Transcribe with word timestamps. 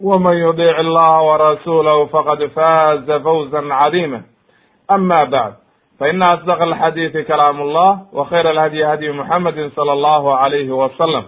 ومن 0.00 0.36
يطيع 0.36 0.80
الله 0.80 1.22
ورسوله 1.22 2.06
فقد 2.06 2.46
فاز 2.46 3.10
فوزا 3.10 3.74
عظيما 3.74 4.22
أما 4.90 5.24
بعد 5.24 5.54
فإن 6.00 6.22
أصدق 6.22 6.62
الحديث 6.62 7.16
كلام 7.26 7.60
الله 7.60 8.02
وخير 8.12 8.50
الهدي 8.50 8.84
هدي 8.84 9.12
محمد 9.12 9.70
صلى 9.76 9.92
الله 9.92 10.36
عليه 10.36 10.70
وسلم 10.70 11.24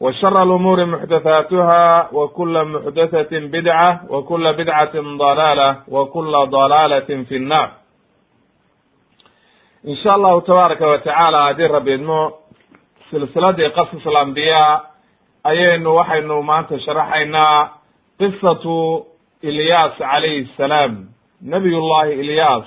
وشر 0.00 0.42
الأمور 0.42 0.84
محدثاتها 0.84 2.08
وكل 2.12 2.64
محدثة 2.64 3.38
بدعة 3.38 4.00
وكل 4.08 4.52
بدعة 4.52 4.92
ضلالة 4.94 5.76
وكل 5.88 6.32
ضلالة 6.46 7.24
في 7.28 7.36
النار 7.36 7.70
in 9.84 9.96
sha 9.96 10.12
allahu 10.14 10.40
tabaaraka 10.44 10.86
wa 10.86 10.98
tacaala 10.98 11.42
haddii 11.44 11.68
rabi 11.68 11.92
idmo 11.94 12.32
silsiladii 13.10 13.70
qasas 13.70 14.06
alambiyaa 14.06 14.80
ayaynu 15.44 15.94
waxaynu 15.96 16.42
maanta 16.42 16.78
sharaxaynaa 16.84 17.68
qisatu 18.19 19.05
ilyaas 19.43 19.97
calayhi 19.97 20.49
salaam. 20.57 20.93
Nabiyullahi 21.41 22.13
ilyaas 22.13 22.65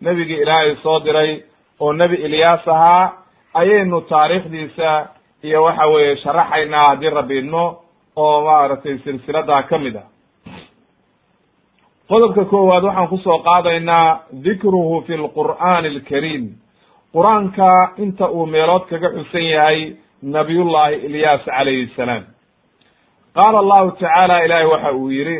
nebigii 0.00 0.42
ilaahay 0.42 0.76
soo 0.82 1.00
diray 1.04 1.42
oo 1.80 1.92
nebi 1.92 2.16
ilyaas 2.16 2.68
ahaa 2.68 3.12
ayaynu 3.54 4.00
taariikhdiisa 4.00 5.08
iyo 5.42 5.62
waxa 5.64 5.86
weeye 5.86 6.16
sharaxaynaa 6.16 6.88
haddii 6.88 7.10
rabi 7.10 7.38
idmo 7.38 7.64
oo 8.16 8.44
maaragtay 8.44 8.98
silsiladaa 8.98 9.62
ka 9.62 9.78
mid 9.78 9.96
ah. 9.96 10.06
Qodobka 12.08 12.44
koowaad 12.44 12.84
waxaan 12.84 13.08
ku 13.08 13.18
soo 13.18 13.38
qaadaynaa 13.38 14.20
dikruhu 14.44 15.02
fi 15.06 15.16
lqur'aani 15.16 15.88
alkariim 15.88 16.44
qur'aanka 17.14 17.68
inta 17.98 18.28
uu 18.30 18.46
meelood 18.46 18.84
kaga 18.90 19.08
xusan 19.16 19.44
yahay 19.54 19.96
nabiyullahi 20.22 20.94
ilyaas 21.06 21.44
calayhi 21.44 21.86
salaam 21.96 22.24
qaala 23.34 23.58
allahu 23.64 23.90
tacaala 23.90 24.44
ilaahay 24.44 24.66
waxa 24.66 24.92
uu 24.92 25.10
yidhi 25.10 25.38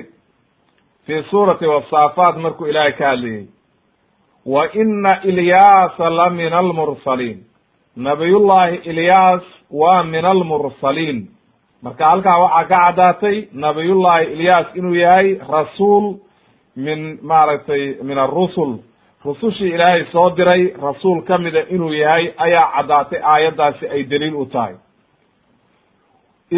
fii 1.07 1.23
suurati 1.31 1.67
wasaafaat 1.67 2.37
markuu 2.37 2.67
ilaahay 2.67 2.93
ka 2.93 3.09
hadlayay 3.09 3.47
wa 4.47 4.63
ina 4.73 5.13
ilyaasa 5.23 6.11
la 6.11 6.31
min 6.31 6.53
almursaliin. 6.53 7.39
Nabiyullahi 7.97 8.77
ilyaas 8.91 9.43
waa 9.71 10.03
min 10.03 10.25
almursaliin. 10.25 11.29
Marka 11.83 12.05
halkaa 12.11 12.39
waxaa 12.39 12.65
ka 12.65 12.79
caddaatay 12.87 13.37
nabiyullahi 13.53 14.25
ilyaas 14.33 14.67
inuu 14.75 14.95
yahay 14.95 15.39
rasuul 15.49 16.15
min 16.77 17.19
maaragtay 17.23 17.95
min 18.03 18.19
arusul 18.19 18.79
rusushii 19.25 19.71
ilaahay 19.75 20.05
soo 20.13 20.31
diray 20.37 20.73
rasuul 20.83 21.23
ka 21.23 21.39
mida 21.39 21.63
inuu 21.69 21.93
yahay 21.93 22.33
ayaa 22.37 22.73
caddaatay 22.77 23.21
aayaddaasi 23.33 23.89
ay 23.89 24.03
daliil 24.05 24.35
u 24.35 24.47
tahay 24.47 24.75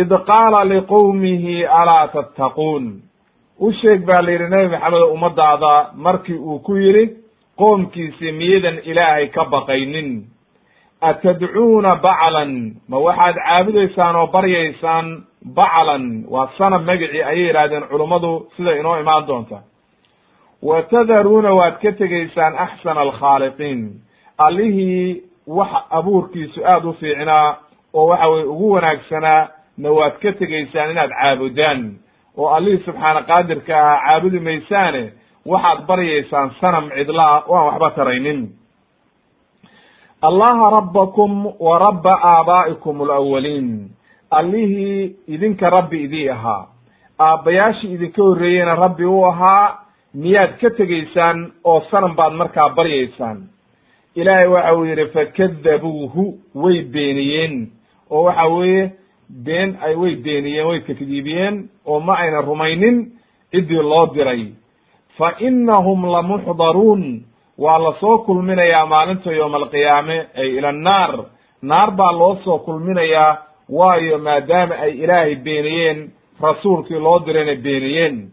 id 0.00 0.10
qaala 0.26 0.64
liqowmihi 0.64 1.66
alaa 1.66 2.06
tattaquun? 2.14 2.84
U 3.60 3.72
sheeg 3.80 4.00
baa 4.06 4.22
la 4.22 4.30
yidhi 4.32 4.48
nebi 4.50 4.68
maxamedo 4.74 5.06
ummadaada 5.14 5.72
markii 5.94 6.38
uu 6.38 6.58
ku 6.66 6.76
yidhi 6.76 7.04
qoomkiisii 7.58 8.32
miyadan 8.32 8.78
ilaahay 8.90 9.26
ka 9.34 9.44
baqaynin. 9.44 10.24
Atadcuuna 11.00 11.96
baclan? 12.02 12.52
Ma 12.88 12.98
waxaad 12.98 13.36
caabudaysaan 13.36 14.16
oo 14.16 14.26
baryaysaan 14.26 15.06
baclan? 15.54 16.24
Waa 16.32 16.48
sanab 16.58 16.82
magicii 16.88 17.22
ayay 17.22 17.46
yidhahdeen 17.46 17.84
culummadu 17.90 18.46
sida 18.56 18.72
inoo 18.80 18.96
imaan 19.00 19.26
doonta. 19.26 19.58
Wa 20.62 20.82
tadaruuna 20.82 21.50
waad 21.54 21.76
ka 21.82 21.92
tegaysaan 21.92 22.54
axsana 22.58 23.00
alkhaaliqiin. 23.00 23.80
Allihii 24.38 25.22
wax 25.46 25.72
abuurkiisu 25.90 26.60
aada 26.64 26.88
u 26.88 26.92
fiicnaa 27.00 27.56
oo 27.94 28.06
waxa 28.08 28.28
weye 28.28 28.44
ugu 28.44 28.70
wanaagsanaa 28.72 29.48
na 29.78 29.88
waad 29.90 30.18
ka 30.22 30.32
tegaysaan 30.32 30.90
inaad 30.90 31.10
caabudaan? 31.20 31.80
Oo 32.36 32.48
allihii 32.56 32.84
subxaana 32.84 33.22
qaadirka 33.30 33.74
ahaa 33.80 34.00
caabudi 34.06 34.38
maysaane 34.40 35.02
waxaad 35.46 35.86
baryaysaan 35.86 36.50
sanam 36.60 36.90
cidlaa 36.96 37.42
oo 37.48 37.56
aan 37.56 37.66
waxba 37.66 37.90
taraynin. 37.90 38.40
Allaha 40.22 40.70
rabbakum 40.80 41.46
wa 41.60 41.78
rabba 41.78 42.12
aabaa'ikum 42.22 43.02
alawaliin 43.02 43.90
allihii 44.30 45.16
idinka 45.28 45.70
rabbi 45.70 46.04
idii 46.04 46.28
ahaa. 46.28 46.66
Aabbayaashii 47.20 47.92
idinka 47.94 48.22
horreeyeyna 48.22 48.74
rabbi 48.74 49.04
u 49.04 49.24
ahaa 49.26 49.78
miyaad 50.14 50.56
ka 50.60 50.70
tegaysaan 50.70 51.52
oo 51.64 51.80
sanam 51.90 52.16
baad 52.16 52.32
markaa 52.32 52.68
baryaysaan. 52.74 53.48
Ilaahay 54.14 54.48
waxa 54.48 54.74
uu 54.74 54.84
yidhi 54.84 55.06
fakadabuuhu 55.06 56.24
way 56.54 56.82
beeniyeen. 56.82 57.68
Oo 58.10 58.22
waxa 58.24 58.46
weeye 58.48 58.92
been 59.30 59.76
ay 59.82 59.94
way 59.94 60.14
beeniyeen 60.16 60.66
way 60.66 60.80
takdiibiyeen 60.80 61.68
oo 61.86 62.00
ma 62.00 62.14
ayna 62.18 62.40
rumaynin 62.40 63.12
ciddii 63.52 63.82
loo 63.82 64.06
diray. 64.14 64.46
Fa 65.18 65.32
innahum 65.38 66.04
lamuxdaruun 66.12 67.22
waa 67.58 67.78
la 67.78 67.92
soo 68.00 68.18
kulminayaa 68.18 68.86
maalinta 68.86 69.32
yowma 69.32 69.56
alqiyaame 69.56 70.26
ay 70.36 70.48
ila 70.58 70.68
annaar 70.68 71.14
naar 71.62 71.90
baa 71.90 72.12
loo 72.12 72.36
soo 72.44 72.58
kulminayaa 72.58 73.38
waayo 73.68 74.18
maadaama 74.18 74.74
ay 74.74 74.92
ilaahay 75.02 75.34
beeniyeen 75.36 76.10
rasuulkii 76.42 76.98
loo 76.98 77.18
dirayna 77.26 77.54
beeniyeen. 77.62 78.28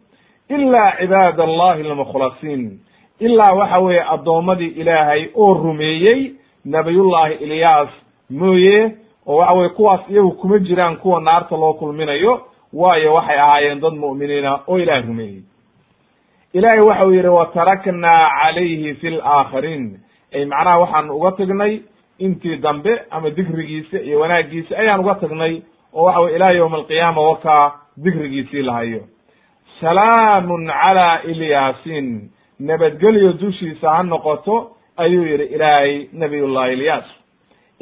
Ilaa 0.50 0.92
cibaad 1.00 1.40
allahi 1.40 1.82
almukhlasiin. 1.90 2.80
Ilaa 3.20 3.54
waxa 3.54 3.80
weeye 3.80 4.04
addoommadii 4.04 4.74
ilaahay 4.82 5.30
oo 5.36 5.54
rumeeyey 5.54 6.32
nabiyullahi 6.66 7.34
ilyaas 7.34 7.90
mooye 8.30 8.96
oo 9.28 9.36
waxa 9.38 9.58
weye 9.58 9.70
kuwaas 9.70 10.02
iyagu 10.10 10.32
kuma 10.32 10.60
jiraan 10.60 10.98
kuwa 10.98 11.22
naarta 11.22 11.58
loo 11.58 11.74
kulminayo 11.74 12.42
waayo 12.74 13.14
waxay 13.14 13.40
ahaayeen 13.40 13.80
dad 13.82 13.94
mu'miniina 13.94 14.60
oo 14.68 14.78
ilaah 14.80 15.06
rumeeyey. 15.08 15.42
Ilaahay 16.54 16.80
waxa 16.80 17.06
uu 17.06 17.14
yidhi 17.14 17.28
wataraknaa 17.28 18.30
calayhi 18.44 18.94
fi 18.94 19.10
laakhariin 19.10 20.00
ay 20.36 20.46
macnaha 20.46 20.80
waxaan 20.80 21.10
uga 21.10 21.32
tagnay 21.32 21.80
intii 22.20 22.58
dambe 22.58 23.02
ama 23.10 23.30
dikrigiisa 23.30 24.00
iyo 24.02 24.20
wanaagiisa 24.20 24.78
ayaan 24.78 25.00
uga 25.00 25.16
tagnay 25.16 25.62
oo 25.94 26.04
waxa 26.04 26.20
weye 26.22 26.36
ilaa 26.36 26.52
yowma 26.52 26.78
alqiyaama 26.78 27.22
wakaa 27.22 27.72
dikrigiisii 28.04 28.62
lahayo. 28.62 29.02
Salaamun 29.82 30.68
calaa 30.68 31.22
ilyaasin. 31.24 32.30
Nabadgelyo 32.60 33.34
dushiisa 33.34 33.90
ha 33.92 34.04
noqoto 34.04 34.72
ayuu 34.98 35.26
yidhi 35.26 35.44
ilaahay 35.44 36.08
nabiyullahi 36.14 36.74
ilyaas 36.74 37.06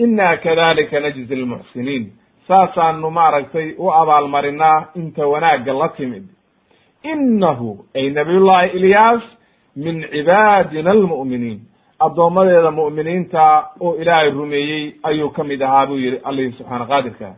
inna 0.04 0.28
kadalika 0.46 1.00
najzi 1.06 1.36
lmuxsiniin 1.42 2.04
saasaanu 2.48 3.10
maaragtay 3.18 3.68
u 3.78 3.92
abaalmarinaa 4.02 4.78
inta 5.02 5.28
wanaagga 5.34 5.74
la 5.82 5.90
timid 5.98 6.26
innahu 7.14 7.70
ay 7.96 8.06
nabiyullahi 8.18 8.70
ilyaas 8.80 9.24
min 9.84 9.96
cibaadina 10.14 10.92
almu'miniin 10.98 11.60
addoommadeeda 12.06 12.72
mu'miniinta 12.80 13.44
oo 13.86 13.92
ilaahay 14.02 14.30
rumeeyey 14.40 14.84
ayuu 15.10 15.30
ka 15.38 15.44
mid 15.44 15.62
ahaa 15.68 15.86
buu 15.90 15.98
yihi 16.04 16.18
allihi 16.30 16.52
subxaana 16.58 16.86
qaadirka 16.92 17.30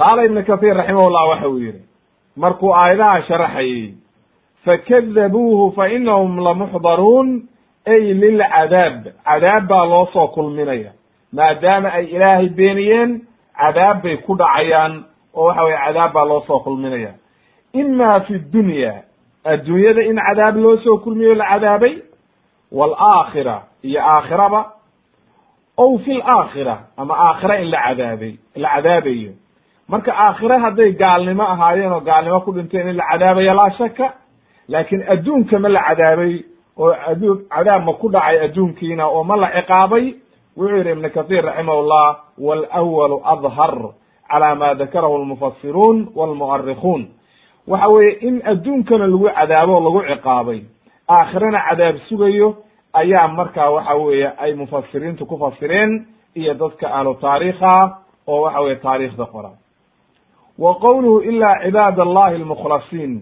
qaala 0.00 0.20
ibnu 0.28 0.40
kahiir 0.48 0.76
raximahullah 0.80 1.24
waxa 1.30 1.48
uu 1.48 1.58
yihi 1.66 1.80
markuu 2.42 2.72
aayadaha 2.74 3.22
sharaxayey 3.28 3.94
fakadabuuhu 4.64 5.72
fa 5.76 5.88
inahum 5.96 6.32
lamuxdaruun 6.46 7.28
ay 7.86 8.14
lilcadaab 8.14 9.04
cadaab 9.24 9.66
baa 9.68 9.84
loo 9.86 10.06
soo 10.12 10.28
kulminaya. 10.28 10.92
Maadaama 11.32 11.88
ay 11.92 12.04
ilaahay 12.04 12.48
beeniyeen 12.48 13.20
cadaab 13.60 14.02
bay 14.02 14.16
ku 14.16 14.36
dhacayaan 14.36 15.04
oo 15.34 15.44
waxa 15.46 15.62
weye 15.64 15.78
cadaab 15.86 16.12
baa 16.12 16.24
loo 16.24 16.40
soo 16.46 16.60
kulminaya. 16.60 17.12
Ima 17.72 18.08
fi 18.26 18.38
dunya 18.38 19.02
adduunyada 19.44 20.02
in 20.02 20.16
cadaab 20.28 20.56
loo 20.56 20.76
soo 20.76 20.98
kulmiyo 20.98 21.34
la 21.34 21.44
cadaabay 21.48 21.94
waalaakhira 22.72 23.62
iyo 23.82 24.00
aakhiraba 24.02 24.72
ow 25.78 25.98
fi 25.98 26.12
laakhira 26.14 26.78
ama 26.96 27.14
aakhira 27.18 27.58
in 27.60 27.70
la 27.70 27.78
cadaabay 27.86 28.34
la 28.56 28.68
cadaabayo 28.74 29.32
marka 29.88 30.12
aakhire 30.14 30.58
hadday 30.58 30.92
gaalnimo 30.92 31.42
ahaayeen 31.42 31.92
oo 31.92 32.00
gaalnimo 32.00 32.40
ku 32.40 32.52
dhinteen 32.52 32.88
in 32.88 32.96
la 32.96 33.04
cadaabayo 33.10 33.54
laa 33.54 33.70
shaka 33.78 34.12
laakiin 34.68 35.02
adduunka 35.12 35.58
ma 35.58 35.68
la 35.68 35.82
cadaabay 35.88 36.44
oo 36.80 36.92
adduun 37.10 37.38
cadaab 37.54 37.84
ma 37.86 37.92
ku 38.00 38.08
dhacay 38.08 38.38
adduunkiina 38.44 39.04
oo 39.08 39.24
ma 39.24 39.36
la 39.36 39.48
ciqaabay? 39.56 40.04
Wuxuu 40.56 40.76
yidhi 40.76 40.90
ibnu 40.90 41.08
kahiir 41.14 41.44
raximahullah 41.44 42.06
walawalu 42.38 43.16
adhar 43.32 43.74
cala 44.30 44.54
ma 44.54 44.74
dakarahu 44.74 45.18
lmufasiruun 45.22 46.08
walmu'arikuun 46.14 47.02
waxa 47.68 47.88
weeye 47.88 48.18
in 48.28 48.42
adduunkana 48.52 49.06
lagu 49.06 49.28
cadaabo 49.38 49.72
o 49.76 49.80
lagu 49.86 50.00
ciqaabay 50.10 50.60
aakhirana 51.08 51.60
cadaab 51.68 51.96
sugayo 52.08 52.48
ayaa 52.92 53.28
markaa 53.28 53.70
waxa 53.70 53.94
weeye 53.94 54.28
ay 54.38 54.54
mufasiriintu 54.54 55.26
ku 55.26 55.38
fasireen 55.38 56.06
iyo 56.34 56.54
dadka 56.54 56.86
ahlu 56.94 57.14
taariikha 57.14 57.98
oo 58.26 58.42
waxa 58.42 58.60
weye 58.60 58.76
taariikhda 58.76 59.26
qora 59.26 59.50
wa 60.58 60.74
qowluhu 60.74 61.20
ilaa 61.30 61.62
cibaad 61.64 62.00
allahi 62.00 62.34
almukhlasiin 62.34 63.12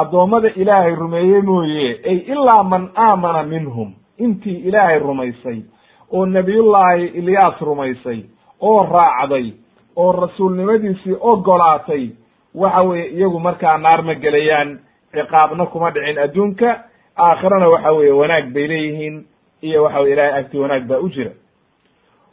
addoommada 0.00 0.48
ilaahay 0.62 0.94
rumeeye 0.94 1.40
mooye 1.42 1.88
ay 2.10 2.16
ilaa 2.34 2.62
man 2.62 2.88
aamana 2.96 3.42
minhum 3.42 3.92
intii 4.18 4.58
ilaahay 4.68 4.98
rumaysay 4.98 5.58
oo 6.12 6.26
nebiyullaahi 6.26 7.06
ilyaas 7.20 7.60
rumaysay 7.60 8.20
oo 8.60 8.82
raacday 8.96 9.46
oo 9.96 10.12
rasuulnimadiisii 10.12 11.16
ogolaatay 11.20 12.04
waxa 12.54 12.82
weeye 12.82 13.06
iyagu 13.16 13.40
markaa 13.40 13.78
naar 13.78 14.02
ma 14.02 14.14
gelayaan 14.14 14.78
ciqaabna 15.12 15.66
kuma 15.66 15.90
dhicin 15.90 16.18
adduunka 16.18 16.70
aakhirana 17.26 17.68
waxa 17.68 17.92
weeye 17.92 18.12
wanaag 18.12 18.46
bay 18.54 18.66
leeyihiin 18.68 19.16
iyo 19.62 19.82
waxa 19.84 20.00
weye 20.00 20.12
ilahay 20.12 20.32
agti 20.40 20.58
wanaag 20.58 20.84
baa 20.88 20.98
u 20.98 21.08
jira. 21.08 21.30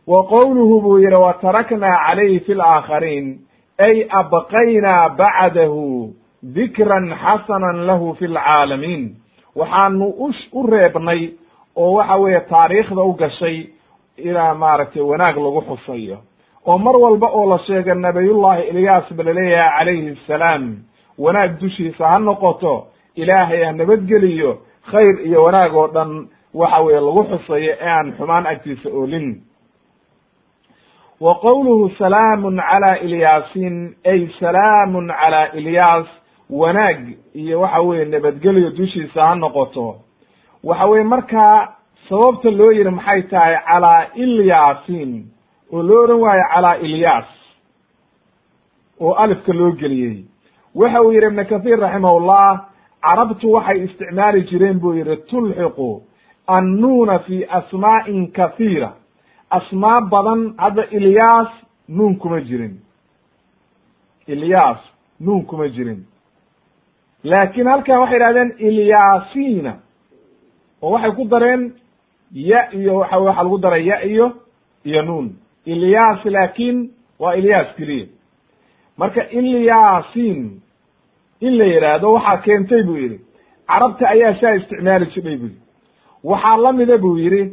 Wa 0.07 0.23
qowluhu 0.27 0.81
buu 0.81 0.97
yihi 0.99 1.15
wa 1.15 1.33
taraknaa 1.33 1.97
calayhi 2.07 2.39
fi 2.39 2.53
laakhariin 2.53 3.39
ay 3.77 4.05
abqaynaa 4.09 5.09
bacdahu 5.09 6.13
dikran 6.43 7.07
xasanan 7.23 7.85
lahu 7.87 8.15
fi 8.19 8.27
lcaalamiin 8.27 9.15
waxaanu 9.55 10.05
u 10.05 10.31
u 10.53 10.67
reebnay 10.67 11.31
oo 11.75 11.93
waxa 11.93 12.15
weeye 12.17 12.39
taariikhda 12.39 13.01
u 13.01 13.13
gashay 13.13 13.67
ilaa 14.17 14.53
maaragtay 14.53 15.01
wanaag 15.01 15.37
lagu 15.37 15.61
xusayo. 15.61 16.17
Oo 16.67 16.77
mar 16.77 16.95
walba 16.97 17.27
oo 17.27 17.49
la 17.49 17.57
sheega 17.65 17.95
nabiyullahi 17.95 18.63
ilyaas 18.69 19.13
ba 19.13 19.23
la 19.23 19.33
leeyahay 19.33 19.71
calayhi 19.77 20.09
assalaam 20.19 20.63
wanaag 21.17 21.59
dushiisa 21.59 22.07
ha 22.07 22.19
noqoto 22.19 22.87
ilaahay 23.15 23.63
ha 23.63 23.71
nabadgeliyo 23.71 24.57
khayr 24.91 25.15
iyo 25.27 25.43
wanaag 25.43 25.75
oo 25.75 25.87
dhan 25.87 26.27
waxa 26.53 26.79
weeye 26.81 26.99
lagu 26.99 27.23
xusayo 27.23 27.71
ee 27.79 27.89
aan 27.89 28.13
xumaan 28.17 28.45
agtiisa 28.47 28.89
oolin. 28.89 29.41
Wa 31.21 31.35
qowluhu 31.35 31.89
salaamun 31.97 32.57
cala 32.69 32.97
ilyaasin 32.99 33.95
ay 34.05 34.27
salaamun 34.39 35.07
cala 35.07 35.53
ilyaas 35.55 36.07
wanaag 36.49 37.17
iyo 37.33 37.61
waxa 37.61 37.81
weye 37.81 38.05
nabadgelyo 38.05 38.69
dushiisa 38.69 39.27
ha 39.27 39.35
noqoto. 39.35 39.95
Waxa 40.63 40.85
weye 40.85 41.03
markaa 41.03 41.75
sababta 42.09 42.51
loo 42.51 42.71
yihi 42.71 42.89
maxay 42.89 43.21
tahay 43.23 43.55
calaa 43.67 44.07
ilyaasin 44.15 45.25
oo 45.73 45.83
loo 45.83 46.03
odhan 46.03 46.19
waayo 46.21 46.43
calaa 46.53 46.75
ilyaas 46.77 47.25
oo 48.99 49.13
alifka 49.13 49.53
loo 49.53 49.71
geliyey. 49.71 50.25
Waxa 50.75 51.01
uu 51.01 51.11
yihi 51.11 51.25
ibn 51.27 51.45
kahiir 51.45 51.79
raximahullah 51.79 52.65
carabtu 53.01 53.51
waxay 53.53 53.83
isticmaali 53.83 54.41
jireen 54.43 54.79
buu 54.79 54.93
yihi 54.93 55.17
tulxiqu 55.17 56.01
annuuna 56.47 57.19
fi 57.19 57.45
asmaa'in 57.45 58.31
kahiira 58.31 58.93
asmaa 59.49 60.01
badan 60.01 60.53
hadda 60.57 60.83
ilyaas 60.91 61.47
nuun 61.89 62.15
kuma 62.15 62.41
jirin. 62.41 62.79
Ilyaas 64.27 64.77
nuun 65.19 65.45
kuma 65.45 65.67
jirin 65.69 66.05
laakin 67.23 67.67
halkan 67.67 67.99
waxay 67.99 68.17
idhahdeen 68.17 68.51
ilyaasina 68.59 69.73
oo 70.81 70.91
waxay 70.91 71.11
ku 71.11 71.23
dareen 71.25 71.73
ya 72.33 72.69
iyo 72.73 72.95
waxa 72.95 73.17
waxa 73.19 73.43
lagu 73.43 73.57
daray 73.57 73.85
ya 73.87 74.03
iyo 74.03 74.27
iyo 74.85 75.01
nuun. 75.01 75.27
Ilyaas 75.65 76.25
laakin 76.25 76.89
waa 77.19 77.33
ilyaas 77.35 77.75
keliya. 77.77 78.07
Marka 78.97 79.21
ilyasin 79.29 80.61
in 81.41 81.57
la 81.57 81.65
yidhaahdo 81.65 82.13
waxaa 82.13 82.37
keentay 82.45 82.83
buu 82.83 82.97
yidhi 82.97 83.19
carabta 83.67 84.09
ayaa 84.09 84.35
saa 84.41 84.53
isticmaali 84.55 85.05
jidhay 85.05 85.37
buu 85.37 85.47
yidhi. 85.47 85.61
Waxaa 86.23 86.57
lamida 86.57 86.97
buu 86.97 87.17
yidhi 87.17 87.43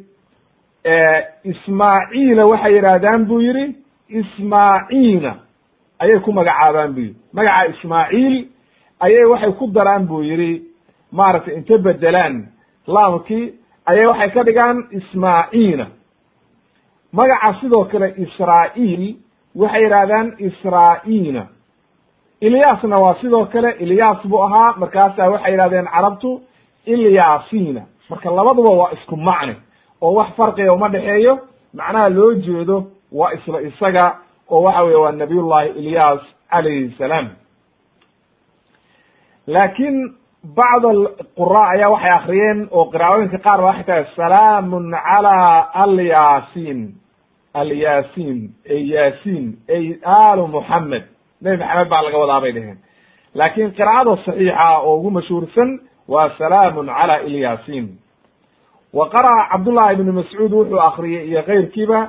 ismaaciila 1.45 2.43
waxay 2.47 2.75
yidhaahdaan 2.75 3.25
buu 3.27 3.41
yidhi 3.41 3.65
ismaaciina 4.09 5.33
ayay 5.99 6.19
ku 6.21 6.33
magacaabaan 6.33 6.93
buu 6.95 7.01
yidhi. 7.01 7.17
Magaca 7.33 7.67
ismaaciil 7.73 8.49
ayay 9.00 9.25
waxay 9.25 9.52
ku 9.52 9.67
daraan 9.67 10.06
buu 10.06 10.23
yidhi 10.23 10.62
maaragtay 11.12 11.55
inta 11.56 11.79
bedelaan 11.79 12.47
laamkii 12.87 13.55
ayay 13.87 14.06
waxay 14.06 14.31
ka 14.31 14.43
dhigaan 14.44 14.79
ismaaciina 14.99 15.87
magaca 17.12 17.55
sidoo 17.61 17.85
kale 17.85 18.14
israa'iil 18.25 19.17
waxay 19.56 19.82
yidhahdaan 19.85 20.29
israa'iina 20.38 21.47
ilyaasna 22.41 22.97
waa 22.97 23.14
sidoo 23.20 23.44
kale 23.47 23.70
ilyaas 23.85 24.26
buu 24.26 24.43
ahaa 24.44 24.75
markaasaa 24.76 25.31
waxay 25.31 25.52
yidhahdeen 25.52 25.87
carabtu 25.94 26.41
ilyaasina 26.87 27.82
marka 28.11 28.31
labaduba 28.31 28.70
waa 28.70 28.93
isku 28.93 29.17
macne 29.17 29.56
oo 30.00 30.14
wax 30.14 30.29
farqiga 30.37 30.75
uma 30.75 30.88
dhexeeyo 30.88 31.38
macnaha 31.75 32.08
loo 32.08 32.35
jeedo 32.35 32.85
waa 33.12 33.32
isla 33.32 33.61
isaga 33.62 34.17
oo 34.50 34.62
waxa 34.62 34.82
weye 34.82 34.97
waa 34.97 35.12
nabiyullahi 35.12 35.69
ilyaas 35.69 36.20
calayhi 36.50 36.94
salaam 36.99 37.29
laakiin 39.47 40.15
bacd 40.57 40.85
alqura 40.85 41.63
ayaa 41.75 41.91
waxay 41.95 42.11
akriyeen 42.19 42.69
oo 42.71 42.85
qiraa'ooyinka 42.93 43.39
qaar 43.39 43.61
ba 43.61 43.67
waxay 43.67 43.85
tahay 43.85 44.05
salaamun 44.17 44.91
cala 44.91 45.37
alyasin 45.85 46.81
alyasin 47.55 48.39
ay 48.71 48.83
yasin 48.95 49.45
ay 49.69 49.85
alu 50.05 50.47
muxamed 50.49 51.05
nebi 51.43 51.57
maxamed 51.57 51.89
baa 51.89 52.03
laga 52.03 52.19
wadaa 52.19 52.41
bay 52.41 52.53
dheheen 52.53 52.79
laakiin 53.35 53.71
qiraa'ada 53.79 54.17
saxiixa 54.25 54.79
oo 54.83 54.97
ugu 54.99 55.11
mashhuursan 55.11 55.71
waa 56.09 56.31
salaamun 56.38 56.87
cala 56.87 57.17
ilyasin 57.29 57.87
wa 58.93 59.09
qara'a 59.11 59.49
cabdullahi 59.53 59.95
ibnu 59.95 60.12
mascuud 60.12 60.53
wuxuu 60.53 60.81
akriyey 60.81 61.29
iyo 61.29 61.43
keyrkiiba 61.43 62.00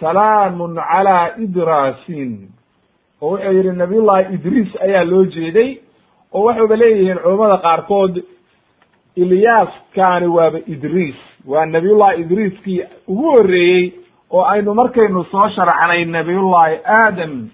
salaamun 0.00 0.74
cala 0.74 1.34
idrasin. 1.38 2.48
Oo 3.22 3.30
wuxuu 3.30 3.52
yihi 3.52 3.72
nabiyullahi 3.72 4.34
idriis 4.34 4.70
ayaa 4.82 5.04
loo 5.04 5.24
jeeday 5.24 5.78
oo 6.34 6.42
waxayba 6.48 6.76
leeyihiin 6.82 7.18
culammada 7.22 7.58
qaarkood 7.66 8.14
ilyaaskani 9.16 10.26
waaba 10.26 10.58
idriis. 10.66 11.16
Waa 11.46 11.66
nabiyullahi 11.66 12.20
idriiskii 12.20 12.82
ugu 13.08 13.30
horreeyey 13.32 13.92
oo 14.30 14.42
aynu 14.44 14.74
markaynu 14.74 15.24
soo 15.24 15.48
sharxnay 15.56 16.04
nabiyullahi 16.04 16.76
aadam. 16.84 17.48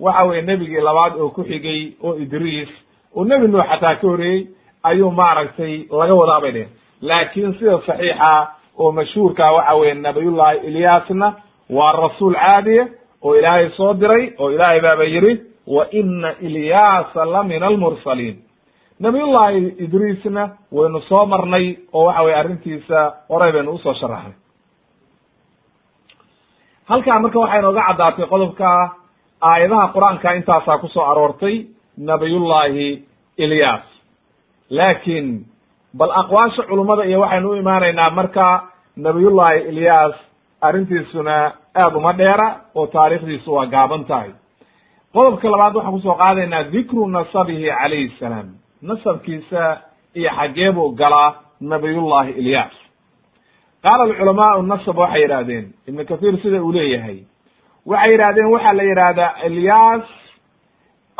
Waxa 0.00 0.24
weye 0.24 0.42
nebigii 0.42 0.80
labaad 0.80 1.12
oo 1.20 1.28
ku 1.30 1.44
xigay 1.44 1.92
oo 2.02 2.14
idriis 2.18 2.68
oo 3.16 3.24
nebi 3.24 3.48
nuux 3.48 3.62
xataa 3.70 3.94
ka 3.96 4.06
horreeyey 4.08 4.46
ayuu 4.82 5.10
maaragtay 5.10 5.86
laga 5.90 6.14
wadaa 6.14 6.40
bay 6.40 6.52
dhehen 6.52 6.68
laakiin 7.02 7.54
sida 7.58 7.78
saxiixa 7.86 8.48
oo 8.78 8.92
mashhuurka 8.92 9.52
waxa 9.52 9.74
weye 9.74 9.94
nabiyullahi 9.94 10.58
ilyaasna 10.68 11.32
waa 11.70 11.92
rasuul 11.92 12.34
caadiya 12.34 12.86
oo 13.22 13.36
ilaahay 13.38 13.70
soo 13.76 13.94
diray 13.94 14.32
oo 14.38 14.50
ilaahay 14.50 14.80
baaba 14.80 15.04
yidhi 15.04 15.32
wa 15.74 15.84
ina 16.00 16.30
ilyaasa 16.46 17.20
la 17.34 17.40
min 17.50 17.62
almursaliin 17.68 18.36
nabiyullahi 19.04 19.60
idriisna 19.84 20.42
waynu 20.76 21.00
soo 21.08 21.24
marnay 21.32 21.66
oo 21.98 22.04
waxa 22.06 22.22
weye 22.26 22.36
arrintiisa 22.40 22.98
horey 23.30 23.52
baynu 23.56 23.70
u 23.72 23.78
soo 23.84 23.94
sharaxnay 24.00 24.34
halkaa 26.90 27.18
marka 27.22 27.38
waxay 27.42 27.62
nooga 27.64 27.82
caddaatay 27.88 28.26
qodobka 28.32 28.68
aayadaha 29.50 29.86
qur'aanka 29.94 30.28
intaasaa 30.38 30.78
ku 30.82 30.88
soo 30.94 31.04
aroortay 31.10 31.56
nabiyullahi 32.10 32.88
ilyas 33.44 33.84
laakiin 34.78 35.28
bal 35.98 36.10
aqwaasha 36.20 36.62
culummada 36.68 37.04
iyo 37.10 37.18
waxaynu 37.24 37.48
u 37.50 37.54
imaanaynaa 37.62 38.10
marka 38.18 38.46
nabiyullahi 39.06 39.58
ilyas 39.70 40.14
arrintiisuna 40.66 41.36
aad 41.82 41.94
uma 42.00 42.12
dheera 42.20 42.48
oo 42.78 42.86
taariikhdiisu 42.94 43.48
waa 43.56 43.66
gaaban 43.74 44.04
tahay 44.10 44.30
qodobka 45.12 45.48
labaad 45.50 45.74
waxaan 45.76 45.94
ku 45.94 46.00
soo 46.00 46.16
qaadaynaa 46.22 46.64
dikru 46.74 47.08
nasabihi 47.08 47.70
calayhi 47.80 48.12
salaam. 48.20 48.48
Nasabkiisa 48.82 49.62
iyo 50.14 50.30
xaggee 50.38 50.70
buu 50.72 50.94
galaa 50.94 51.34
nabiyullahi 51.60 52.32
ilyas 52.40 52.74
qaala 53.82 54.04
alculamaau 54.04 54.62
nasab 54.62 54.98
waxay 54.98 55.22
yidhahdeen 55.22 55.66
ibnu 55.88 56.04
kathiir 56.04 56.36
sida 56.42 56.62
uu 56.62 56.72
leeyahay 56.72 57.18
waxay 57.86 58.12
yidhahdeen 58.12 58.48
waxaa 58.54 58.72
la 58.72 58.82
yidhahdaa 58.82 59.32
ilyas 59.46 60.06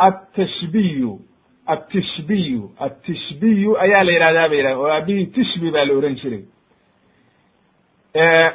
atashbiyu 0.07 1.19
atishbiyu 1.67 2.71
atishbiyu 2.79 3.77
ayaa 3.79 4.03
la 4.03 4.11
yidhahdaa 4.11 4.49
ba 4.49 4.55
yidhahda 4.55 4.79
oo 4.79 4.87
aabihii 4.87 5.25
tishbi 5.25 5.71
baa 5.71 5.85
la 5.85 5.93
ohan 5.93 6.15
jiray. 6.15 6.43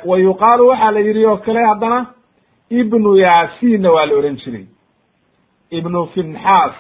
Wa 0.05 0.17
waxaa 0.71 0.91
la 0.91 1.01
yidhi 1.01 1.27
oo 1.27 1.37
kale 1.37 1.65
haddana 1.65 2.07
ibnu 2.71 3.17
yaasiinna 3.17 3.91
waa 3.91 4.07
la 4.07 4.15
ohan 4.15 4.37
jiray 4.37 4.67
ibnu 5.71 6.07
finxaas. 6.15 6.75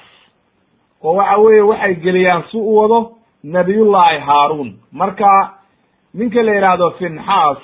Oo 1.02 1.14
waxa 1.16 1.38
weeye 1.38 1.62
waxay 1.62 1.94
geliyaan 1.94 2.42
si 2.50 2.56
u 2.56 2.76
wado 2.76 3.12
nabiyullahi 3.44 4.18
haaruun. 4.18 4.76
Marka 4.92 5.54
ninka 6.14 6.42
la 6.42 6.52
yidhaahdo 6.54 6.90
finxaas 6.98 7.58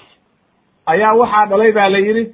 ayaa 0.86 1.16
waxaa 1.20 1.46
dhalay 1.46 1.72
ba 1.72 1.88
la 1.88 1.98
yidhi 1.98 2.24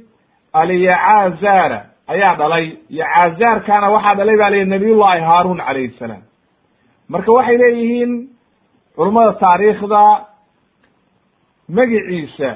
alyacaazara 0.52 1.80
ayaa 2.08 2.34
dhalay. 2.36 2.76
Yacaazarkana 2.90 3.90
waxaa 3.90 4.14
dhalay 4.14 4.36
ba 4.36 4.50
la 4.50 4.56
yidhi 4.56 4.70
nabiyullahi 4.70 5.20
haaruun 5.20 5.58
calayhi 5.58 5.94
salaam. 5.98 6.22
Marka 7.08 7.32
waxay 7.32 7.56
leeyihiin 7.58 8.28
culummada 8.96 9.32
taariikhda 9.32 10.26
magiciisa 11.68 12.50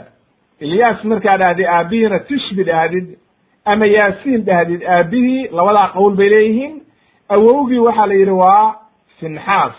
ilyas 0.60 1.04
markaa 1.04 1.36
dhahdid 1.38 1.66
aabihiina 1.66 2.18
tishbi 2.18 2.64
dhahdid 2.64 3.18
ama 3.64 3.86
yaasiin 3.86 4.44
dhahdid 4.44 4.82
aabihii 4.84 5.48
labadaa 5.48 5.88
qowl 5.94 6.14
bay 6.16 6.28
leeyihiin. 6.28 6.82
Awowgii 7.28 7.78
waxaa 7.78 8.06
la 8.06 8.14
yidhi 8.14 8.30
waa 8.30 8.74
finxaas. 9.20 9.74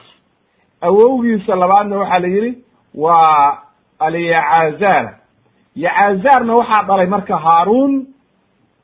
Awowgiisa 0.81 1.55
labaadna 1.55 1.97
waxaa 1.97 2.19
la 2.19 2.27
yidhi 2.27 2.63
waa 2.95 3.57
alyacaazara 3.99 5.13
yacaazarna 5.75 6.55
waxaa 6.55 6.83
dhalay 6.83 7.05
marka 7.07 7.37
haaruun. 7.37 8.07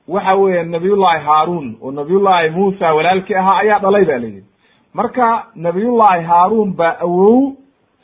Waxa 0.08 0.36
weeye 0.36 0.63
nabiyullahi 0.63 1.24
haaruun 1.25 1.77
oo 1.82 1.92
nabiyullahi 1.92 2.50
muusa 2.50 2.94
walaalkii 2.94 3.36
ahaa 3.36 3.58
ayaa 3.58 3.80
dhalay 3.80 4.06
ba 4.06 4.18
la 4.20 4.25
yidhi. 4.27 4.44
Marka 4.94 5.46
nabiyullahi 5.56 6.24
haaruun 6.24 6.74
baa 6.75 6.96
awow 7.01 7.54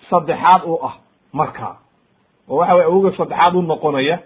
saddexaad 0.10 0.62
u 0.66 0.80
ah 0.88 0.94
marka. 1.34 1.76
Oo 2.50 2.58
waxa 2.58 2.74
weye 2.76 2.86
awowga 2.86 3.12
saddexaad 3.18 3.56
u 3.56 3.62
noqonaya 3.62 4.20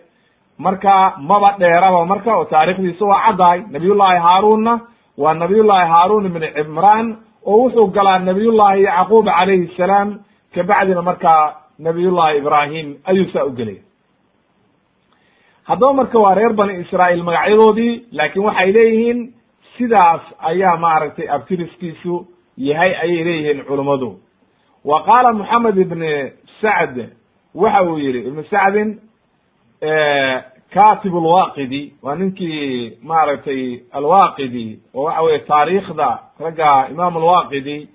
marka 0.66 0.94
maba 1.30 1.50
dheeraba 1.60 2.06
marka 2.06 2.32
oo 2.38 2.46
taarikhdiisa 2.46 3.06
waa 3.06 3.22
caddahay 3.28 3.60
nabiyullahi 3.76 4.20
haaruunna 4.28 4.74
waa 5.18 5.34
nabiyullahi 5.34 5.90
haaruun 5.94 6.26
ibni 6.30 6.48
cimraan 6.58 7.08
oo 7.46 7.58
wuxuu 7.64 7.88
galaa 7.98 8.20
nabiyullahi 8.30 8.84
yacquub 8.84 9.26
calayhi 9.38 9.68
salaam 9.78 10.10
kabacdina 10.56 11.02
markaa 11.10 11.44
nabiyullahi 11.80 12.38
ibrahim 12.42 12.88
ayuu 13.10 13.30
saa 13.34 13.46
u 13.46 13.52
gelaya 13.60 13.82
haddaba 15.70 15.94
marka 15.94 16.20
waa 16.20 16.34
reer 16.40 16.54
bani 16.54 16.80
israa'iil 16.84 17.24
magacyadoodii 17.24 17.94
laakiin 18.12 18.46
waxay 18.46 18.72
leeyihiin 18.78 19.20
sidaas 19.78 20.22
ayaa 20.50 20.78
maaragtay 20.78 21.28
abtiriskiisu 21.36 22.14
yahay 22.58 22.92
ayay 23.04 23.24
leeyihiin 23.28 23.64
culummadu 23.70 24.10
wa 24.86 25.04
qaala 25.08 25.34
moxamed 25.34 25.78
ibni 25.86 26.12
sacd 26.62 26.98
waxa 27.56 27.82
uu 27.84 27.98
yihi 28.04 28.20
ibnu 28.30 28.44
sacdin 28.54 28.90
katib 30.74 31.16
alwaqidi 31.16 31.94
waa 32.04 32.16
ninkii 32.16 32.98
maaragtay 33.04 33.80
alwaqidi 33.92 34.80
oo 34.96 35.04
waxa 35.04 35.22
weye 35.22 35.40
taariikhda 35.40 36.20
ragga 36.40 36.88
imaam 36.92 37.18
alwaqidi 37.18 37.88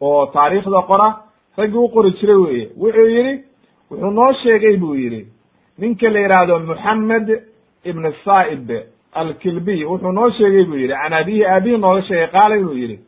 oo 0.00 0.26
taariikhda 0.26 0.82
qora 0.82 1.08
raggii 1.56 1.78
u 1.78 1.88
qori 1.88 2.10
jiray 2.10 2.36
weye 2.36 2.70
wuxuu 2.78 3.06
yihi 3.08 3.34
wuxuu 3.90 4.10
noo 4.10 4.32
sheegay 4.42 4.76
buu 4.76 4.94
yihi 4.94 5.26
ninka 5.78 6.08
la 6.10 6.20
yidhaahdo 6.20 6.58
moxamed 6.58 7.42
ibn 7.84 8.12
sa'ib 8.24 8.70
alkilbiy 9.12 9.84
wuxuu 9.84 10.12
noo 10.12 10.30
sheegay 10.30 10.64
buu 10.64 10.76
yihi 10.76 10.88
can 10.88 11.12
abihi 11.12 11.44
aabihi 11.46 11.78
nooga 11.78 12.02
sheegay 12.02 12.26
qaala 12.26 12.56
inuu 12.56 12.74
yihi 12.78 12.98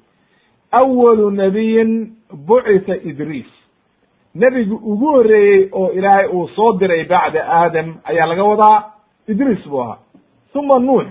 awalu 0.72 1.30
nabiyin 1.30 2.12
bucita 2.46 2.96
idriis 2.96 3.50
nebigi 4.40 4.70
ugu 4.90 5.06
horreeyey 5.14 5.68
oo 5.72 5.90
ilaahay 5.92 6.26
uu 6.32 6.48
soo 6.48 6.72
diray 6.80 7.04
bacda 7.04 7.40
aadam 7.58 7.88
ayaa 8.04 8.26
laga 8.26 8.44
wadaa 8.44 8.84
idriis 9.28 9.68
buu 9.68 9.80
ahaa. 9.82 9.98
Uma 10.54 10.78
nuux. 10.78 11.06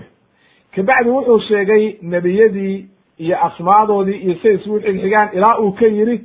Kabacdi 0.74 1.10
wuxuu 1.10 1.40
sheegay 1.48 1.84
nebiyadii 2.02 2.86
iyo 3.18 3.36
asmaadoodii 3.46 4.18
iyo 4.24 4.34
say 4.42 4.54
isugu 4.54 4.80
xigxigaan 4.80 5.28
ilaa 5.32 5.58
uu 5.58 5.72
ka 5.72 5.86
yidhi 5.86 6.16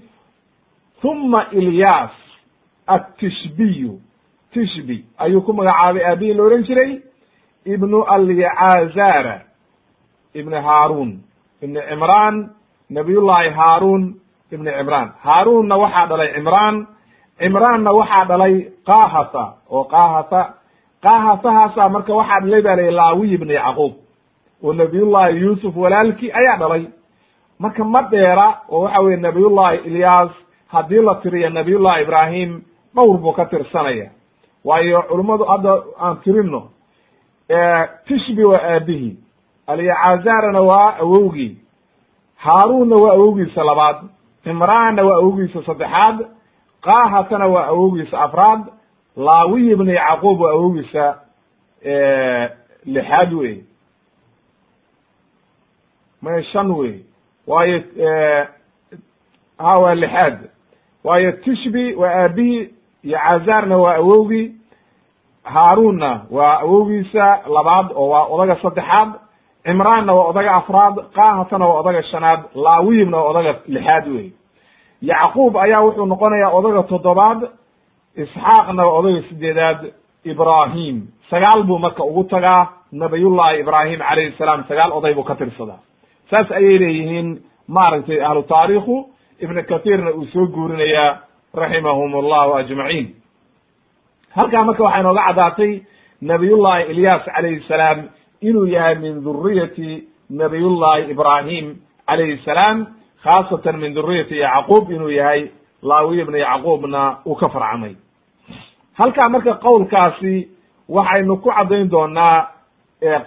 uma 1.03 1.45
ilyas 1.51 2.11
attishbiyu. 2.87 3.99
Tishbi 4.53 5.05
ayuu 5.17 5.41
ku 5.41 5.53
magacaabay 5.53 6.03
aabihii 6.05 6.33
la 6.33 6.43
odhan 6.43 6.63
jiray 6.63 7.01
ibnu 7.65 8.03
alyacaazara 8.03 9.41
ibni 10.33 10.55
haaruun 10.55 11.19
ibni 11.61 11.79
cimraan 11.89 12.49
nabiyullahi 12.89 13.49
haaruun 13.49 14.15
ibni 14.51 14.71
cimraan 14.77 15.11
haaruunna 15.23 15.77
waxaa 15.77 16.07
dhalay 16.07 16.33
cimraan 16.33 16.87
cimraanna 17.39 17.89
waxaa 17.99 18.25
dhalay 18.25 18.55
kahata 18.85 19.53
oo 19.69 19.83
kahata 19.83 20.53
kahatahaasa 21.01 21.89
marka 21.89 22.13
waxaa 22.13 22.39
dhalay 22.39 22.61
ba 22.61 22.75
la 22.75 22.91
laawiy 22.91 23.33
ibni 23.33 23.53
yacquub. 23.53 23.93
Oo 24.63 24.73
nabiyullahi 24.73 25.41
yuusuf 25.41 25.75
walaalkii 25.75 26.31
ayaa 26.31 26.57
dhalay. 26.57 26.85
Marka 27.59 27.83
ma 27.83 28.01
dheera 28.01 28.61
oo 28.69 28.83
waxa 28.83 29.01
weye 29.01 29.17
nabiyullahi 29.17 29.77
ilyas 29.77 30.31
haddii 30.67 31.01
la 31.01 31.15
tiriyo 31.15 31.49
nabiyullahi 31.49 32.01
ibrahim 32.01 32.61
dhowr 32.95 33.17
buu 33.17 33.33
ka 33.33 33.45
tirsanaya. 33.45 34.11
Waayo 34.65 35.01
culummadu 35.09 35.45
hadda 35.45 35.73
aan 35.99 36.17
tirino 36.23 36.69
tishbi 38.07 38.43
waa 38.43 38.61
aabihii 38.61 39.17
alyacaazarana 39.67 40.61
waa 40.61 40.95
awowgii. 40.99 41.57
Haaruunna 42.35 42.95
waa 42.95 43.13
awowgiisa 43.13 43.63
labaad 43.63 43.97
cimraanna 44.43 45.03
waa 45.03 45.15
awowgiisa 45.21 45.63
saddexaad 45.65 46.17
kahatana 46.81 47.47
waa 47.47 47.65
awowgiisa 47.65 48.21
afraad 48.21 48.61
laawiy 49.17 49.71
ibni 49.71 49.93
yacquub 49.95 50.39
waa 50.41 50.51
awowgiisa 50.51 51.19
lixaad 52.85 53.33
wey 53.33 53.63
may 56.21 56.43
shan 56.43 56.71
wey 56.71 56.99
waayo 57.47 57.83
ha 59.57 59.79
waa 59.79 59.95
lixaad. 59.95 60.49
Waayo 61.03 61.31
tishbi 61.31 61.93
waa 61.95 62.09
aabihii 62.23 62.69
yacaazarna 63.03 63.77
waa 63.77 63.95
awowgii. 63.95 64.51
Haaruunna 65.43 66.25
waa 66.29 66.59
awowgiisa 66.59 67.39
labaad 67.55 67.91
oo 67.95 68.09
waa 68.09 68.23
odaga 68.25 68.61
saddexaad 68.61 69.09
cimraanna 69.65 70.13
waa 70.13 70.27
odaga 70.31 70.51
afraad 70.55 70.95
kahatana 71.13 71.65
waa 71.67 71.79
odaga 71.79 72.03
shanaad 72.03 72.41
laawiyibna 72.55 73.17
waa 73.17 73.29
odaga 73.29 73.55
lixaad 73.67 74.07
wey 74.15 74.27
yacquub 75.01 75.57
ayaa 75.57 75.81
wuxuu 75.85 76.05
noqonayaa 76.05 76.51
odaga 76.59 76.83
toddobaad 76.91 77.41
isxaaqna 78.23 78.85
waa 78.87 78.97
odaga 78.99 79.21
sideedaad 79.29 79.79
ibrahim 80.23 80.97
sagaal 81.29 81.63
buu 81.63 81.77
marka 81.79 82.03
ugu 82.03 82.23
tagaa 82.23 82.67
nabiyullahi 82.91 83.59
ibrahim 83.59 83.99
calayhi 83.99 84.35
salaam 84.37 84.63
sagaal 84.69 84.91
oday 84.97 85.13
buu 85.13 85.23
ka 85.23 85.35
tirsadaa. 85.35 85.79
Saas 86.29 86.51
ayay 86.51 86.77
leeyihiin 86.79 87.29
maaragtay 87.67 88.19
ahlu 88.27 88.43
taariikhu 88.43 88.95
ibn 89.39 89.63
kathirna 89.63 90.11
uu 90.11 90.25
soo 90.33 90.45
guurinayaa 90.55 91.17
raximahum 91.61 92.15
allahu 92.21 92.51
ajmaciin. 92.59 93.07
Halkaa 94.35 94.63
marka 94.63 94.83
waxaa 94.83 94.99
inooga 94.99 95.23
caddaatay 95.27 95.71
nabiyullahi 96.21 96.83
ilyas 96.91 97.23
calayhi 97.35 97.63
salaam 97.67 97.99
inuu 98.41 98.65
yahay 98.67 98.95
min 98.95 99.23
duriyati 99.23 100.03
nabiyullahi 100.29 101.11
ibrahim 101.11 101.75
calayhi 102.07 102.37
salaam 102.45 102.85
khaasatan 103.23 103.77
min 103.79 103.93
duriyati 103.93 104.37
yacquub 104.39 104.91
inuu 104.91 105.09
yahay 105.09 105.49
laawiy 105.83 106.21
ibna 106.21 106.37
yacquubna 106.37 107.01
uu 107.25 107.35
ka 107.35 107.49
farcamay. 107.49 107.95
Halkaa 108.97 109.29
marka 109.29 109.53
qowlkaasi 109.53 110.49
waxaynu 110.89 111.37
ku 111.41 111.49
caddayn 111.49 111.89
doonaa 111.91 112.47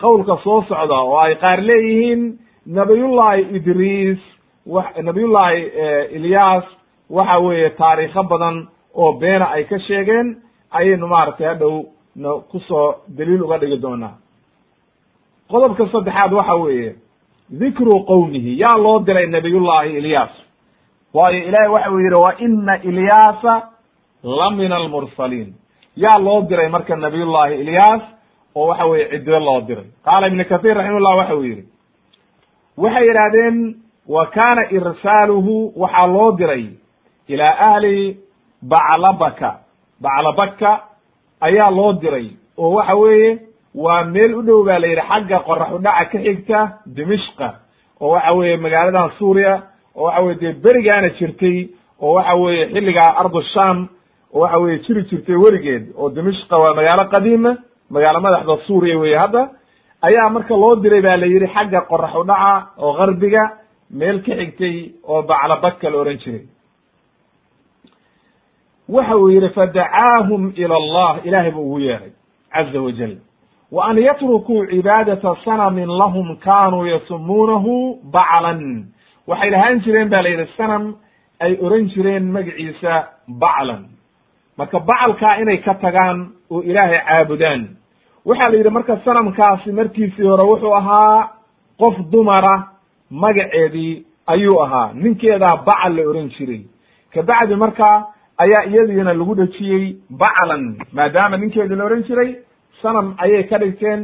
qowlka 0.01 0.37
soo 0.45 0.63
socda 0.69 0.97
oo 1.03 1.19
ay 1.19 1.35
qaar 1.43 1.61
leeyihiin 1.69 2.39
nabiyullahi 2.67 3.43
idriis 3.57 4.19
nabiyullahi 5.03 5.61
ilyas 6.17 6.65
waxa 7.11 7.39
weeye 7.39 7.71
taariikho 7.71 8.23
badan 8.23 8.69
oo 8.95 9.13
beena 9.13 9.47
ay 9.51 9.65
ka 9.65 9.79
sheegeen 9.79 10.37
ayaynu 10.71 11.07
maaragtay 11.07 11.47
hadhow 11.47 11.85
na 12.17 12.29
ku 12.51 12.59
soo 12.69 12.95
daliil 13.09 13.43
uga 13.43 13.59
dhigi 13.59 13.77
doonaa 13.83 14.15
qodobka 15.51 15.87
saddexaad 15.93 16.33
waxa 16.33 16.55
weeye 16.55 16.95
dikru 17.51 18.05
qowmihi 18.05 18.59
yaa 18.61 18.77
loo 18.79 18.99
diray 19.07 19.27
nabiyullahi 19.27 19.97
ilyas 19.99 20.31
waayo 21.15 21.39
ilahi 21.49 21.69
waxa 21.75 21.91
uu 21.93 21.99
yidhi 22.01 22.21
wa 22.21 22.33
ina 22.39 22.75
ilyasa 22.83 23.55
la 24.23 24.51
min 24.51 24.73
almursaliin 24.73 25.55
yaa 25.97 26.19
loo 26.19 26.41
diray 26.43 26.69
marka 26.69 26.97
nabiyullahi 26.97 27.55
ilyas 27.61 28.03
oo 28.55 28.67
waxa 28.69 28.87
weye 28.87 29.09
ciddo 29.11 29.39
loo 29.41 29.61
diray 29.61 29.85
qaala 30.05 30.27
ibnu 30.29 30.45
kathir 30.45 30.75
raximahullah 30.77 31.17
waxa 31.19 31.35
uu 31.37 31.45
yidhi 31.45 31.65
waxay 32.77 33.07
yidhahdeen 33.09 33.77
wa 34.09 34.27
kana 34.27 34.63
irsaaluhu 34.71 35.73
waxaa 35.77 36.07
loo 36.07 36.33
diray 36.39 36.67
ilaa 37.29 37.57
ahli 37.75 38.19
baclabaka. 38.63 39.51
Baclabaka 40.01 40.71
ayaa 41.41 41.71
loo 41.71 41.93
diray 41.93 42.29
oo 42.59 42.71
waxa 42.75 42.95
weeye 42.95 43.39
waa 43.75 44.05
meel 44.05 44.35
u 44.35 44.43
dhow 44.43 44.65
ba 44.65 44.79
la 44.79 44.87
yidhi 44.87 45.03
xagga 45.11 45.39
qorax 45.47 45.71
udhaca 45.77 46.05
ka 46.11 46.19
xigta 46.19 46.61
dimishqa 46.87 47.49
oo 48.01 48.11
waxa 48.15 48.33
weeye 48.35 48.57
magaaladan 48.57 49.11
suuriya 49.19 49.63
oo 49.97 50.05
waxa 50.07 50.23
weye 50.23 50.35
dee 50.41 50.53
berigaana 50.65 51.09
jirtay 51.19 51.69
oo 52.01 52.13
waxa 52.15 52.35
weeye 52.37 52.67
xilligaa 52.73 53.11
ardu 53.21 53.43
sham 53.55 53.89
oo 54.35 54.41
waxa 54.43 54.59
weye 54.59 54.79
jiri 54.85 55.03
jirtay 55.11 55.37
weligeed 55.37 55.85
oo 55.97 56.11
dimishqa 56.11 56.59
waa 56.59 56.75
magaalo 56.75 57.05
qadiima 57.13 57.57
magaalo 57.91 58.21
madaxda 58.21 58.57
suuriya 58.67 58.99
weye 58.99 59.17
hadda 59.19 59.43
ayaa 60.03 60.29
marka 60.31 60.55
loo 60.57 60.77
diray 60.77 61.01
ba 61.03 61.17
la 61.17 61.27
yidhi 61.27 61.47
xagga 61.55 61.81
qorax 61.91 62.15
u 62.15 62.25
dhaca 62.25 62.67
oo 62.79 62.93
garbiga 62.99 63.43
meel 63.91 64.23
ka 64.23 64.33
xigtay 64.41 64.93
oo 65.09 65.23
baclabaka 65.23 65.91
la 65.91 65.97
ohan 65.99 66.19
jiray. 66.23 66.45
Waxa 68.89 69.17
uu 69.17 69.29
yidhi 69.31 69.49
fadacaahum 69.49 70.53
ila 70.57 70.75
allah 70.77 71.13
ilahay 71.25 71.51
buu 71.51 71.67
ugu 71.71 71.79
yeeray 71.81 72.13
caza 72.53 72.81
wajal 72.83 73.17
wa 73.73 73.85
an 73.89 73.99
yatrukuu 73.99 74.67
cibaadata 74.67 75.37
sanamin 75.45 75.89
lahum 75.89 76.37
kanuu 76.37 76.87
yasumuunahu 76.87 77.99
baclan. 78.13 78.87
Waxay 79.27 79.51
lahaan 79.51 79.81
jireen 79.85 80.09
ba 80.09 80.23
la 80.23 80.29
yidhi 80.29 80.47
sanam 80.57 80.95
ay 81.41 81.57
oran 81.63 81.89
jireen 81.89 82.31
magaciisa 82.33 83.09
baclan. 83.29 83.85
Marka 84.59 84.81
bacalkaa 84.81 85.41
inay 85.43 85.59
ka 85.65 85.75
tagaan 85.75 86.33
oo 86.51 86.63
ilaahay 86.63 86.99
caabudaan. 87.09 87.63
Waxaa 88.25 88.49
la 88.51 88.57
yidhi 88.57 88.71
marka 88.71 88.97
sanamkaasi 89.05 89.73
markiisii 89.73 90.27
hore 90.29 90.43
wuxuu 90.43 90.75
ahaa 90.77 91.29
qof 91.79 91.97
dumara 92.13 92.69
magaceedii 93.11 94.05
ayuu 94.27 94.61
ahaa. 94.63 94.93
Ninkeedaa 94.95 95.57
bacal 95.67 95.93
la 95.97 96.03
oran 96.09 96.29
jiray. 96.29 96.63
Kabacdi 97.15 97.55
marka 97.57 98.07
ayaa 98.39 98.65
iyadiina 98.65 99.13
lagu 99.15 99.35
dhejiyey 99.35 99.97
baclan 100.11 100.77
maadaama 100.93 101.37
ninkeedii 101.37 101.75
la 101.77 101.85
ohan 101.85 102.03
jiray 102.09 102.37
sanam 102.85 103.15
ayay 103.25 103.45
ka 103.51 103.57
dhigteen 103.63 104.01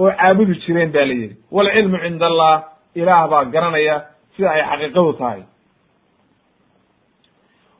oo 0.00 0.08
caabudi 0.20 0.54
jireen 0.64 0.90
ba 0.92 1.04
la 1.08 1.14
yidhi. 1.14 1.36
Walcilmu 1.52 1.98
cinda 2.04 2.26
allah 2.26 2.54
ilaah 3.00 3.28
baa 3.32 3.44
garanaya 3.52 3.96
sida 4.36 4.48
ay 4.56 4.62
xaqiiqadu 4.70 5.12
tahay. 5.20 5.42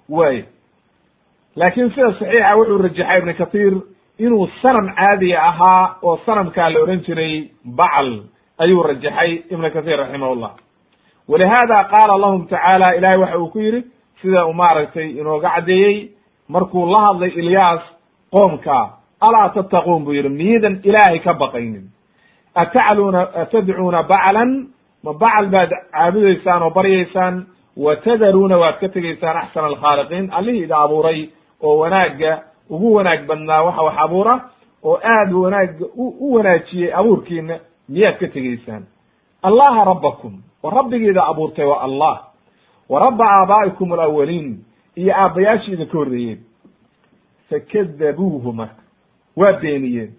Way. 0.08 0.44
Laakiin 1.56 1.90
sida 1.94 2.12
saxiixa 2.18 2.56
wuxuu 2.58 2.78
rajaxay 2.84 3.18
ibnu 3.20 3.34
kahiir 3.40 3.74
inuu 4.24 4.46
sanam 4.62 4.86
caadiya 4.98 5.38
ahaa 5.50 5.96
oo 6.02 6.16
sanamkaa 6.26 6.68
la 6.72 6.78
ohan 6.84 7.00
jiray 7.06 7.34
bacal 7.78 8.08
ayuu 8.62 8.82
rajaxay 8.88 9.30
ibnu 9.52 9.68
kahiir 9.74 9.98
raximahullah. 10.02 10.52
Walihada 11.28 11.78
qaala 11.92 12.14
lahum 12.22 12.46
tacaala 12.50 12.94
ilahay 12.98 13.18
waxa 13.22 13.38
uu 13.38 13.48
ku 13.52 13.58
yidhi 13.60 13.80
sida 14.22 14.46
uu 14.46 14.52
maaragtay 14.52 15.08
inooga 15.20 15.48
caddeeyey 15.54 15.96
markuu 16.48 16.86
la 16.92 17.00
hadlay 17.06 17.30
ilyaas 17.40 17.82
qoomka 18.32 18.78
alaa 19.26 19.48
tattaquun 19.48 20.04
buu 20.04 20.12
yidhi 20.12 20.28
miyidan 20.28 20.80
ilaahay 20.84 21.18
ka 21.18 21.34
baqaynin. 21.34 21.84
Atacluuna 22.54 23.20
atadcuuna 23.42 24.02
baclan? 24.02 24.50
Ma 25.04 25.12
bacal 25.12 25.46
baad 25.50 25.70
caabudaysaan 25.92 26.62
oo 26.62 26.70
baryaysaan? 26.70 27.46
Wa 27.76 27.96
tadaruuna 27.96 28.56
waad 28.58 28.76
ka 28.80 28.88
tegaysaan 28.88 29.36
axsana 29.36 29.66
alkhaaliqiin? 29.66 30.30
Allihii 30.32 30.62
ida 30.64 30.76
abuuray 30.84 31.28
oo 31.62 31.78
wanaagga 31.78 32.42
ugu 32.70 32.94
wanaag 32.94 33.26
badnaa 33.26 33.62
waxa 33.66 33.82
wax 33.82 33.96
abuura 34.04 34.34
oo 34.84 34.98
aad 35.14 35.32
wanaagga 35.32 35.86
u 35.96 36.34
wanaajiyey 36.34 36.92
abuurkiina 36.94 37.54
miyaad 37.88 38.18
ka 38.20 38.26
tegaysaan. 38.28 38.84
Allaha 39.42 39.84
rabbakum 39.84 40.42
wa 40.62 40.70
rabbigiida 40.70 41.24
abuurtay 41.26 41.64
waa 41.64 41.80
allah. 41.82 42.16
Wa 42.88 43.00
rabba 43.00 43.24
aabaa'ikum 43.24 43.92
alawaliin 43.92 44.64
iyo 44.96 45.14
aabbayaashii 45.16 45.72
idinka 45.72 45.98
horreeyeen. 45.98 46.38
Fakadabuuhu 47.50 48.52
marka 48.52 48.81
waa 49.36 49.52
beeniyeen. 49.52 50.10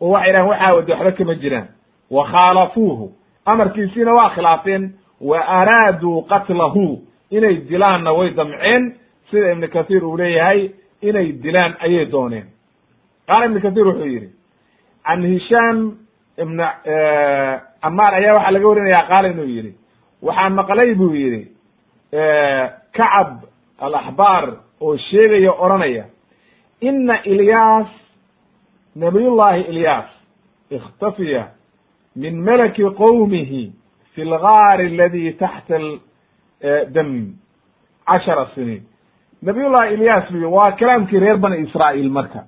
Oo 0.00 0.10
waxay 0.10 0.32
dhahen 0.32 0.48
waxaa 0.48 0.74
wade 0.74 0.92
waxba 0.92 1.12
kama 1.12 1.34
jiraan. 1.34 1.68
Wa 2.10 2.24
khaalafuuhu 2.32 3.12
amarkiisiina 3.46 4.12
waa 4.12 4.30
khilaafeen. 4.34 4.92
Wa 5.20 5.38
araaduu 5.48 6.22
qatlahu. 6.22 7.02
Inay 7.30 7.56
dilaanna 7.68 8.12
way 8.12 8.30
damceen. 8.30 8.94
Sida 9.30 9.52
ibnu 9.52 9.68
kathiir 9.68 10.04
uu 10.04 10.16
leeyahay 10.16 10.70
inay 11.02 11.32
dilaan 11.32 11.74
ayay 11.80 12.06
dooneen. 12.06 12.46
Qaala 13.26 13.46
ibnu 13.46 13.60
kathiir 13.60 13.86
wuxuu 13.86 14.06
yidhi 14.06 14.28
can 15.04 15.22
hishaam 15.22 15.96
ibn 16.38 16.58
camaar 17.82 18.14
ayaa 18.14 18.34
waxaa 18.34 18.50
laga 18.50 18.68
warinaya 18.68 19.06
qaala 19.08 19.28
inuu 19.28 19.44
yidhi. 19.56 19.72
Waxaa 20.22 20.50
maqlay 20.50 20.94
buu 20.94 21.14
yidhi 21.14 21.42
kacab 22.96 23.30
alaxbaar 23.80 24.44
oo 24.80 24.96
sheegaya 24.96 25.52
odhanaya 25.52 26.04
ina 26.80 27.22
ilyaas 27.24 27.88
nabiyullahi 28.96 29.60
ilyaas 29.60 30.08
ikhtafiya 30.70 31.44
min 32.16 32.42
malaki 32.44 32.82
qowmihi 32.82 33.72
fi 34.14 34.24
lgaari 34.24 34.86
aladi 34.92 35.32
taxta 35.38 35.78
dam 36.94 37.10
cashara 38.06 38.46
siniin 38.54 38.82
nabiyullahi 39.42 39.94
ilyaas 39.94 40.32
bu 40.32 40.54
waa 40.56 40.72
kalaamkii 40.78 41.18
reer 41.20 41.36
bani 41.36 41.56
israa'iil 41.66 42.10
marka. 42.10 42.40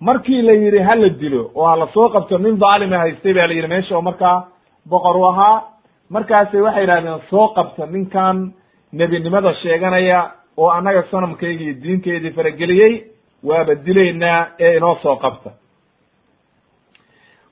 Markii 0.00 0.42
la 0.42 0.52
yidhi 0.52 0.78
ha 0.78 0.94
la 0.94 1.08
dilo 1.08 1.50
oo 1.54 1.66
ha 1.66 1.76
la 1.76 1.86
soo 1.94 2.08
qabto 2.08 2.38
nin 2.38 2.58
daalima 2.60 2.98
haystay 2.98 3.32
ba 3.34 3.46
la 3.46 3.54
yidhi 3.54 3.68
meesha 3.68 3.96
oo 3.96 4.02
markaa 4.02 4.48
boqor 4.90 5.16
u 5.16 5.24
ahaa. 5.26 5.62
Markaasay 6.10 6.60
waxay 6.60 6.82
yidhahdeen 6.82 7.20
soo 7.30 7.48
qabta 7.56 7.86
ninkan 7.86 8.52
nebinimada 8.92 9.54
sheeganaya 9.54 10.30
oo 10.56 10.68
annaga 10.70 11.02
sanamkayga 11.10 11.64
iyo 11.64 12.32
farageliyey 12.36 13.04
waaba 13.42 13.74
dilaynaa 13.74 14.46
ee 14.58 14.76
inoo 14.76 14.96
soo 15.02 15.16
qabta 15.16 15.50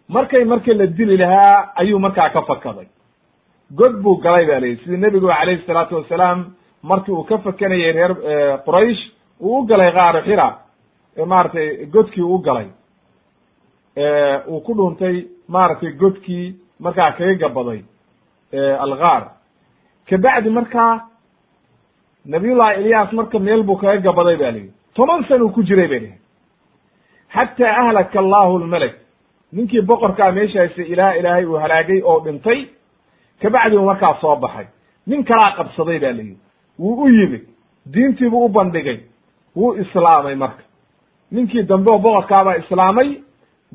markay 0.08 0.44
marka 0.44 0.72
la 0.74 0.86
dili 0.86 1.16
lahaa 1.16 1.72
ayuu 1.76 1.98
markaa 1.98 2.28
ka 2.30 2.42
fakaday 2.42 2.86
god 3.70 3.94
buu 4.02 4.16
galay 4.24 4.46
ba 4.46 4.60
layihi 4.60 4.80
sidii 4.84 4.96
nebigu 4.96 5.26
calayhi 5.28 5.62
salaatu 5.66 5.94
wasalaam 5.96 6.44
markii 6.82 7.12
uu 7.14 7.24
ka 7.24 7.38
fakanayay 7.38 7.92
reer 7.92 8.12
quraysh 8.66 9.02
uu 9.40 9.58
u 9.58 9.66
galay 9.66 9.92
kaaru 9.92 10.20
xira. 10.26 10.48
Maaragtay 11.26 11.86
godkii 11.86 12.22
u 12.22 12.38
galay. 12.38 12.68
Uu 14.48 14.60
ku 14.60 14.74
dhuuntay 14.74 15.26
maaragtay 15.48 15.92
godkii 15.92 16.56
markaa 16.80 17.12
kaga 17.12 17.34
gabaday 17.34 17.80
algaar 18.84 19.22
kabacdi 20.08 20.50
markaa 20.50 21.00
nabiyullahi 22.26 22.80
ilyas 22.80 23.12
marka 23.12 23.38
meel 23.38 23.62
buu 23.62 23.76
kaga 23.76 24.00
gabaday 24.00 24.36
ba 24.36 24.50
lihi 24.50 24.70
toban 24.94 25.24
san 25.28 25.42
uu 25.42 25.52
ku 25.54 25.62
jiray 25.62 25.88
bay 25.88 26.00
dheheen 26.00 26.20
xataa 27.34 27.76
ahlaka 27.82 28.18
allahu 28.18 28.58
lmelek 28.58 28.94
ninkii 29.54 29.80
boqorkaa 29.88 30.32
meeshaasi 30.32 30.82
ilaa 30.82 31.12
ilaahay 31.18 31.44
uu 31.46 31.58
halaagay 31.62 32.00
oo 32.04 32.20
dhintay 32.24 32.60
kabacdi 33.40 33.76
uu 33.76 33.84
markaa 33.90 34.14
soo 34.20 34.36
baxay. 34.36 34.66
Nin 35.06 35.24
kalaa 35.24 35.56
qabsaday 35.56 35.98
ba 35.98 36.10
lihi 36.18 36.36
wuu 36.78 37.02
u 37.04 37.08
yimid 37.08 37.44
diintiibuu 37.92 38.44
u 38.44 38.48
bandhigay. 38.48 38.98
Wuu 39.56 39.74
islaamay 39.82 40.34
marka. 40.34 40.62
Ninkii 41.30 41.62
dambe 41.62 41.92
oo 41.92 41.98
boqorkaabaa 41.98 42.54
islaamay 42.62 43.08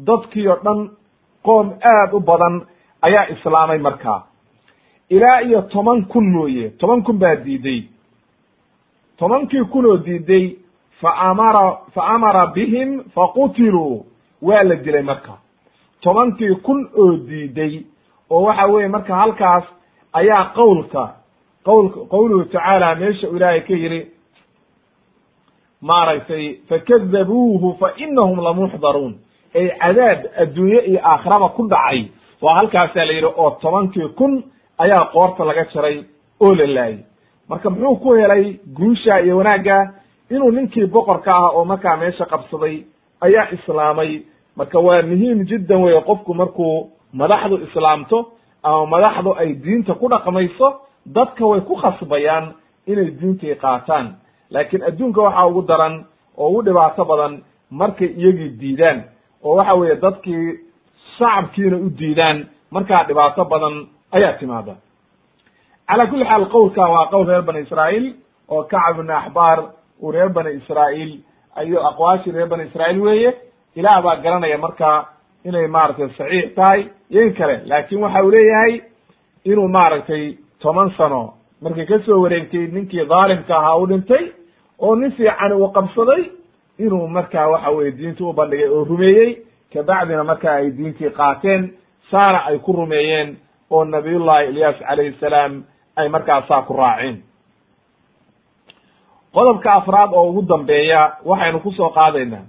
dadkii 0.08 0.48
oo 0.48 0.60
dhan 0.66 0.80
qoom 1.46 1.68
aad 1.94 2.14
u 2.14 2.20
badan 2.20 2.56
ayaa 3.02 3.26
islaamay 3.34 3.78
markaa. 3.88 4.22
Ilaa 5.10 5.40
iyo 5.42 5.62
toban 5.62 6.06
kun 6.06 6.26
mooye 6.34 6.70
toban 6.70 7.04
kun 7.04 7.18
baa 7.20 7.36
diiday. 7.46 7.82
Tobankii 9.18 9.64
kun 9.72 9.86
oo 9.86 9.98
diiday 10.06 10.56
fa 11.02 11.10
amara 11.30 11.78
fa 11.94 12.02
amara 12.16 12.48
bihim 12.48 13.04
faqutiluu 13.16 14.06
waa 14.42 14.64
la 14.64 14.76
dilay 14.76 15.02
marka 15.04 15.34
tobankii 16.04 16.56
kun 16.66 16.90
oo 16.98 17.18
diiday 17.28 17.74
oo 18.30 18.42
waxa 18.44 18.66
weeye 18.68 18.88
marka 18.88 19.16
halkaas 19.16 19.64
ayaa 20.14 20.46
qowlka 20.56 21.04
qowl 21.66 21.86
qowluhu 22.14 22.46
tacaala 22.46 22.96
meesha 22.96 23.30
u 23.30 23.36
ilaahay 23.36 23.62
ka 23.62 23.74
yidhi 23.74 24.02
maaragtay 25.82 26.56
fakadabuuhu 26.70 27.78
fa 27.80 27.92
inahum 27.98 28.40
lamuxdaruun 28.44 29.14
ay 29.56 29.68
cadaab 29.82 30.20
adduunye 30.44 30.80
iyo 30.90 31.00
aakhiraba 31.04 31.50
ku 31.50 31.68
dhacay. 31.68 32.06
Waa 32.42 32.56
halkaasaa 32.56 33.06
la 33.06 33.14
yidhi 33.14 33.26
oo 33.38 33.50
tobankii 33.62 34.08
kun 34.18 34.44
ayaa 34.78 35.06
qoorta 35.14 35.46
laga 35.46 35.64
jaray 35.74 36.04
oo 36.40 36.56
la 36.56 36.66
laayay. 36.68 36.98
Marka 37.50 37.70
muxuu 37.70 37.96
ku 37.96 38.14
helay 38.14 38.60
guusha 38.78 39.20
iyo 39.22 39.38
wanaagga 39.38 39.94
inuu 40.30 40.52
ninkii 40.52 40.86
boqorka 40.86 41.32
ah 41.36 41.50
oo 41.56 41.66
markaa 41.66 41.98
meesha 41.98 42.26
qabsaday 42.26 42.84
ayaa 43.22 43.48
islaamay 43.52 44.22
marka 44.58 44.80
waa 44.80 45.02
muhiim 45.02 45.44
jiddan 45.50 45.82
weye 45.84 46.02
qofku 46.02 46.34
markuu 46.34 46.90
madaxdu 47.14 47.56
islaamto 47.66 48.18
ama 48.64 48.86
madaxdu 48.86 49.34
ay 49.42 49.54
diinta 49.54 49.94
ku 49.94 50.08
dhaqmayso 50.10 50.68
dadka 51.06 51.46
way 51.46 51.62
ku 51.62 51.76
khasbayaan 51.76 52.46
inay 52.88 53.12
diintii 53.20 53.56
qaataan. 53.56 54.16
Laakiin 54.52 54.84
adduunka 54.84 55.22
waxaa 55.22 55.46
ugu 55.48 55.62
daran 55.62 56.06
oo 56.38 56.50
ugu 56.50 56.62
dhibaato 56.66 57.06
badan 57.06 57.34
markay 57.72 58.08
iyagii 58.08 58.50
diidaan 58.60 59.04
oo 59.44 59.56
waxa 59.56 59.74
weeye 59.74 59.96
dadkii 59.96 60.60
shacabkiina 61.18 61.78
u 61.78 61.90
diidaan 62.00 62.38
markaa 62.72 63.04
dhibaato 63.08 63.46
badan 63.46 63.76
ayaa 64.12 64.34
timaada 64.40 64.76
cala 65.88 66.08
kulli 66.08 66.26
xaal 66.26 66.46
qowlka 66.54 66.82
waa 66.94 67.06
qowl 67.12 67.26
reer 67.28 67.42
bani 67.42 67.60
israa'iil 67.66 68.06
oo 68.50 68.64
kacab 68.64 69.00
ibn 69.00 69.10
axbaar 69.12 69.60
uu 70.02 70.12
reer 70.12 70.30
bani 70.30 70.52
israa'iil 70.60 71.12
ayo 71.56 71.88
aqwaashii 71.90 72.32
reer 72.32 72.48
bani 72.48 72.64
israa'iil 72.70 73.02
weeye 73.02 73.32
ilaah 73.76 74.02
baa 74.04 74.16
garanaya 74.24 74.58
marka 74.58 75.06
inay 75.46 75.68
maaragtay 75.68 76.10
saxiix 76.18 76.56
tahay 76.56 76.82
iyo 77.12 77.22
in 77.28 77.34
kale. 77.34 77.62
Laakin 77.66 78.02
waxa 78.04 78.24
uu 78.24 78.32
leeyahay 78.32 78.82
inuu 79.46 79.68
maaragtay 79.68 80.38
toban 80.62 80.90
sano 80.98 81.34
markay 81.62 81.86
ka 81.86 82.00
soo 82.06 82.22
wareegtay 82.24 82.68
ninkii 82.68 83.06
dhaalimka 83.06 83.54
ahaa 83.58 83.78
u 83.78 83.86
dhintay 83.88 84.26
oo 84.80 84.96
nin 84.96 85.12
fiican 85.12 85.52
uu 85.54 85.72
qabsaday 85.72 86.24
inuu 86.80 87.08
markaa 87.08 87.48
waxa 87.48 87.70
weye 87.70 87.92
diinta 87.92 88.24
u 88.24 88.34
bandhigay 88.34 88.68
oo 88.70 88.84
rumeeyey. 88.84 89.32
Kabacdina 89.74 90.24
marka 90.24 90.54
ay 90.54 90.72
diintii 90.78 91.10
qaateen 91.10 91.74
saana 92.12 92.40
ay 92.50 92.58
ku 92.60 92.72
rumeeyeen 92.74 93.38
oo 93.70 93.84
nabiyullahi 93.86 94.48
ilyaas 94.50 94.80
calayhi 94.80 95.14
salaam 95.20 95.64
ay 95.96 96.10
markaasaa 96.10 96.62
ku 96.68 96.74
raaceen. 96.74 97.22
Qodobka 99.34 99.74
afraad 99.74 100.10
oo 100.14 100.30
ugu 100.30 100.42
dambeeya 100.42 101.02
waxaynu 101.26 101.60
ku 101.60 101.72
soo 101.72 101.90
qaadaynaa 101.90 102.46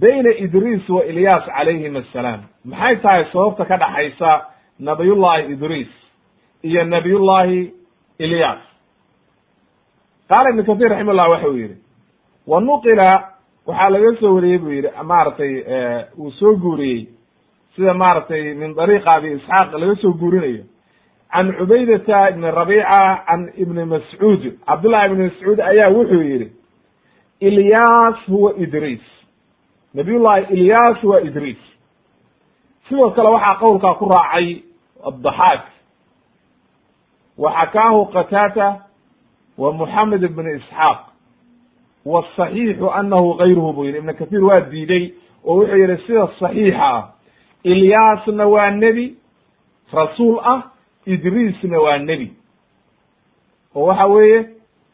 bayna 0.00 0.30
idriis 0.44 0.88
wa 0.88 1.04
ilyaas 1.04 1.44
calayhim 1.46 1.96
assalaam 1.96 2.40
maxay 2.64 2.96
tahay 3.02 3.24
sababta 3.32 3.64
ka 3.64 3.76
dhaxaysa 3.76 4.30
nabiyullahi 4.80 5.52
idriis 5.52 5.92
iyo 6.62 6.84
nabiyullahi 6.84 7.72
ilyas? 8.18 8.62
Qaala 10.30 10.50
ibnu 10.50 10.64
katir 10.64 10.88
raximah 10.90 11.14
llah 11.14 11.28
waxa 11.30 11.48
uu 11.48 11.56
yihi 11.56 11.76
wa 12.46 12.60
nuqila 12.60 13.08
waxaa 13.66 13.90
laga 13.90 14.16
soo 14.20 14.34
wariyey 14.34 14.58
buu 14.58 14.70
yihi 14.72 14.88
maaragtay 15.04 15.52
uu 16.18 16.30
soo 16.38 16.56
guuriyey 16.56 17.08
sida 17.76 17.94
maaragtay 17.94 18.54
min 18.54 18.74
dariiqa 18.74 19.10
abi 19.12 19.32
isxaaq 19.36 19.72
laga 19.72 19.94
soo 20.02 20.12
guurinayo. 20.12 20.64
Can 21.32 21.52
cubaydata 21.58 22.30
ibni 22.30 22.50
rabica 22.50 23.24
can 23.26 23.48
ibni 23.56 23.84
mascuud. 23.84 24.42
Cabdullahi 24.66 25.06
ibni 25.10 25.24
mascuud 25.28 25.58
ayaa 25.60 25.90
wuxuu 25.90 26.22
yihi 26.22 26.52
ilyas 27.40 28.16
huwa 28.28 28.52
idriis 28.56 29.02
nabiyullahi 29.94 30.54
ilyas 30.54 31.04
waa 31.04 31.20
idriis 31.20 31.62
sidoo 32.88 33.10
kale 33.10 33.28
waxaa 33.28 33.54
qowlkaa 33.54 33.94
ku 33.94 34.08
raacay 34.08 34.62
addaxaak 35.08 35.64
wa 37.38 37.52
xakaahu 37.52 38.06
qataata 38.06 38.66
wa 39.58 39.72
moxamed 39.72 40.22
ibn 40.22 40.46
isxaaq. 40.56 40.98
Wsaxiixu 42.04 42.90
anahu 42.90 43.34
gayruhu 43.34 43.72
buu 43.72 43.84
yihi 43.84 43.98
ibn 43.98 44.14
kahiir 44.14 44.44
waa 44.44 44.60
diiday 44.70 45.14
oo 45.44 45.56
wuxuu 45.56 45.76
yihi 45.76 45.96
sida 46.06 46.26
saxiixa 46.40 46.78
ah. 46.82 47.08
Ilyaasna 47.64 48.46
waa 48.46 48.70
nebi 48.70 49.16
rasuul 49.92 50.38
ah 50.44 50.62
idriisna 51.06 51.80
waa 51.80 51.98
nebi. 51.98 52.32
Oo 53.74 53.86
waxa 53.86 54.06
weeye 54.06 54.48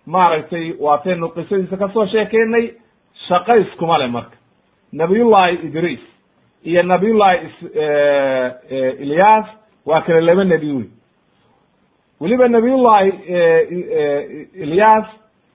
maaragtay 0.07 0.73
waataynu 0.81 1.29
qisadiisa 1.29 1.77
ka 1.77 1.89
soo 1.93 2.07
sheekeynay 2.07 2.75
shaqayskuma 3.29 3.99
le 3.99 4.07
marka 4.07 4.38
nabiyullahi 4.93 5.55
idriis 5.69 6.01
iyo 6.65 6.83
nabiyullahi 6.83 7.39
ilyas 9.05 9.47
waa 9.87 10.01
kale 10.01 10.21
laba 10.21 10.45
nebi 10.45 10.73
wey 10.73 10.87
weliba 12.21 12.49
nabiyullahi 12.49 13.09
ilyas 14.65 15.07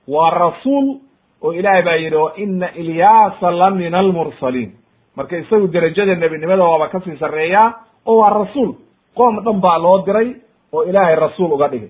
waa 0.08 0.30
rasuul 0.30 1.00
oo 1.44 1.54
ilaahay 1.54 1.82
baa 1.84 1.96
yidhi 1.96 2.16
wa 2.16 2.32
ina 2.38 2.72
ilyaasa 2.76 3.52
la 3.52 3.70
min 3.72 3.94
almursaliin 3.96 4.72
marka 5.16 5.38
isagu 5.38 5.68
derajada 5.68 6.16
nebinimada 6.16 6.64
waaba 6.64 6.88
ka 6.90 7.00
sii 7.00 7.18
sarreeyaa 7.18 7.74
oo 8.06 8.18
waa 8.18 8.30
rasuul. 8.30 8.74
Qoom 9.16 9.44
dhan 9.46 9.60
baa 9.62 9.78
loo 9.78 9.98
diray 10.06 10.36
oo 10.74 10.84
ilaahay 10.84 11.16
rasuul 11.16 11.52
uga 11.54 11.68
dhigay. 11.68 11.90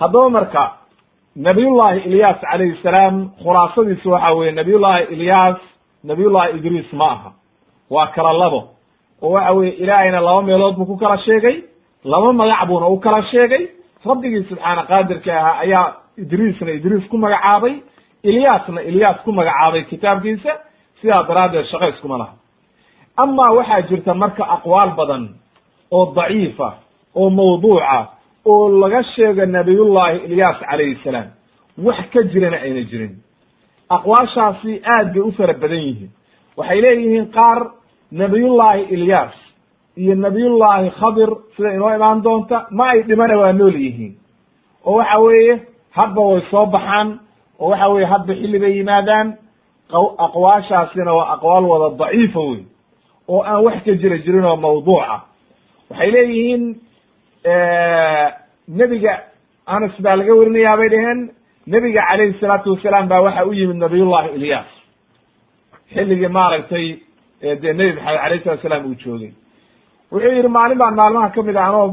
Haddaba 0.00 0.30
marka 0.30 0.62
nabiyullahi 1.36 2.00
ilyas 2.08 2.40
calayhi 2.40 2.76
salaam 2.82 3.30
khulaasadiisu 3.42 4.10
waxa 4.10 4.32
weye 4.34 4.52
nabiyullahi 4.52 5.04
ilyas 5.14 5.56
nabiyullahi 6.04 6.56
idriis 6.58 6.92
ma 6.92 7.04
aha. 7.12 7.32
Waa 7.90 8.06
kala 8.06 8.32
labo. 8.32 8.68
Oo 9.22 9.30
waxa 9.32 9.52
weye 9.52 9.70
ilaahayna 9.72 10.20
laba 10.20 10.42
meelood 10.42 10.76
buu 10.76 10.86
ku 10.86 10.96
kala 10.96 11.18
sheegay 11.18 11.62
laba 12.04 12.32
magac 12.32 12.66
buuna 12.68 12.86
u 12.86 13.00
kala 13.00 13.22
sheegay. 13.22 13.68
Rabbigii 14.06 14.44
subxaana 14.48 14.82
qaadirka 14.86 15.32
ahaa 15.40 15.58
ayaa 15.64 15.92
idriisna 16.18 16.70
idriis 16.72 17.08
ku 17.10 17.16
magacaabay 17.18 17.74
ilyasna 18.22 18.82
ilyas 18.82 19.16
ku 19.24 19.32
magacaabay 19.32 19.82
kitaabkiisa 19.90 20.52
sidaa 21.00 21.22
daraaddeed 21.28 21.66
shaqo 21.66 21.88
iskuma 21.90 22.18
laha. 22.18 22.34
Amaa 23.16 23.50
waxaa 23.58 23.80
jirta 23.88 24.14
marka 24.14 24.44
aqwaal 24.44 24.90
badan 24.96 25.28
oo 25.90 26.12
daciifa 26.14 26.68
oo 27.16 27.30
mawduuca 27.30 28.06
oo 28.44 28.68
laga 28.80 29.02
sheego 29.14 29.46
nabiyullahi 29.46 30.18
ilyas 30.26 30.58
calayhi 30.60 30.98
salaam 31.04 31.28
wax 31.78 31.98
ka 32.12 32.22
jirana 32.22 32.56
ayna 32.56 32.82
jirin. 32.90 33.14
Aqwaashaasi 33.90 34.80
aad 34.84 35.12
bay 35.14 35.22
u 35.22 35.32
fara 35.32 35.52
badan 35.54 35.78
yihiin. 35.86 36.10
Waxay 36.56 36.80
leeyihiin 36.80 37.26
qaar 37.32 37.58
nabiyullahi 38.12 38.82
ilyas 38.94 39.34
iyo 39.96 40.14
nabiyullahi 40.14 40.90
khadir 40.90 41.30
sida 41.56 41.72
inoo 41.74 41.94
imaan 41.94 42.22
doonta 42.22 42.66
ma 42.70 42.84
ay 42.90 43.02
dhimana 43.02 43.38
waa 43.38 43.52
nool 43.52 43.74
yihiin. 43.76 44.14
Oo 44.84 44.96
waxa 44.98 45.18
weeye 45.20 45.60
hadba 45.90 46.20
way 46.22 46.40
soo 46.50 46.66
baxaan 46.66 47.18
oo 47.58 47.68
waxa 47.70 47.88
weye 47.88 48.06
hadba 48.06 48.32
xilli 48.34 48.58
bay 48.58 48.72
yimaadaan. 48.78 49.36
Aqwaashaasina 50.26 51.12
waa 51.14 51.32
aqwaal 51.34 51.64
wada 51.64 51.96
daciifa 51.96 52.40
wey 52.40 52.62
oo 53.28 53.42
aan 53.42 53.64
wax 53.64 53.84
ka 53.84 53.92
jira 53.94 54.18
jirin 54.18 54.44
oo 54.44 54.56
mawduuca. 54.56 55.20
Waxay 55.90 56.10
leeyihiin 56.10 56.62
nebiga 58.68 59.14
anas 59.66 59.94
baa 60.04 60.16
laga 60.16 60.34
warinayaa 60.38 60.76
bay 60.80 60.88
dheheen 60.94 61.20
nebiga 61.66 62.02
calayhi 62.08 62.38
salaatu 62.40 62.72
wasalaam 62.74 63.08
baa 63.08 63.20
waxa 63.26 63.44
u 63.46 63.52
yimid 63.52 63.76
nabiyullahi 63.84 64.28
ilyas 64.38 64.68
xilligii 65.94 66.28
maaragtay 66.38 66.86
dee 67.62 67.72
nebi 67.78 67.92
maxamed 67.96 68.20
alayh 68.26 68.40
salatu 68.44 68.62
salaam 68.62 68.84
uu 68.90 68.94
joogay. 69.04 69.32
Wuxuu 70.12 70.32
yihi 70.36 70.48
maalin 70.48 70.78
baan 70.78 70.94
maalmaha 71.00 71.28
ka 71.34 71.42
mid 71.42 71.56
a 71.56 71.64
anoo 71.68 71.86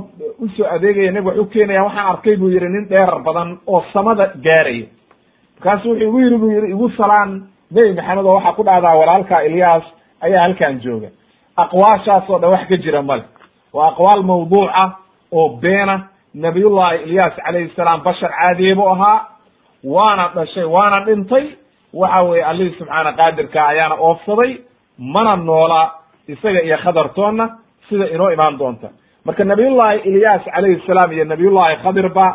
u 0.43 0.47
soo 0.55 0.65
adeegaya 0.75 1.11
nebig 1.11 1.27
wax 1.27 1.37
u 1.37 1.45
keenaya 1.53 1.83
waxaan 1.87 2.07
arkay 2.13 2.35
buu 2.37 2.49
yihi 2.49 2.69
nin 2.69 2.85
dheerar 2.89 3.19
badan 3.27 3.49
oo 3.67 3.83
samada 3.93 4.25
gaaraya. 4.45 4.85
Markaasu 5.55 5.89
wuxuu 5.89 6.07
igu 6.07 6.19
yiri 6.19 6.37
buu 6.37 6.51
yihi 6.55 6.67
igu 6.75 6.89
salaan 6.99 7.29
nebi 7.71 7.93
maxamed 7.97 8.25
oo 8.25 8.35
waxaa 8.37 8.53
ku 8.57 8.63
dhahdaa 8.63 8.95
walaalka 9.01 9.43
ilyas 9.47 9.83
ayaa 10.21 10.41
halkan 10.45 10.79
jooga. 10.83 11.09
Aqwaashaas 11.63 12.29
oo 12.29 12.39
dhan 12.39 12.51
wax 12.51 12.63
ka 12.69 12.77
jira 12.77 13.01
male. 13.01 13.23
Waa 13.73 13.87
aqwaal 13.91 14.23
mawduuca 14.23 14.83
oo 15.31 15.49
beena 15.61 16.07
nabiyullahi 16.33 16.97
ilyas 17.03 17.33
calayhi 17.45 17.71
salaam 17.75 18.01
bashar 18.03 18.31
caadiye 18.39 18.75
buu 18.75 18.89
ahaa 18.89 19.27
waana 19.83 20.27
dhashay 20.35 20.63
waana 20.63 21.05
dhintay. 21.05 21.45
Waxa 21.93 22.21
weye 22.23 22.43
allihii 22.43 22.75
subxaana 22.79 23.11
qaadirka 23.19 23.67
ayaana 23.67 23.95
oofsaday 23.99 24.51
mana 24.97 25.35
noola 25.35 25.81
isaga 26.27 26.61
iyo 26.63 26.77
khadartoonna 26.77 27.45
sida 27.89 28.05
inoo 28.15 28.29
imaan 28.31 28.57
doonta. 28.59 28.89
Marka 29.25 29.43
nabiyullahi 29.43 29.99
ilyas 30.09 30.43
calayhi 30.55 30.81
salaam 30.87 31.11
iyo 31.11 31.25
nabiyullahi 31.25 31.75
khadirba 31.83 32.25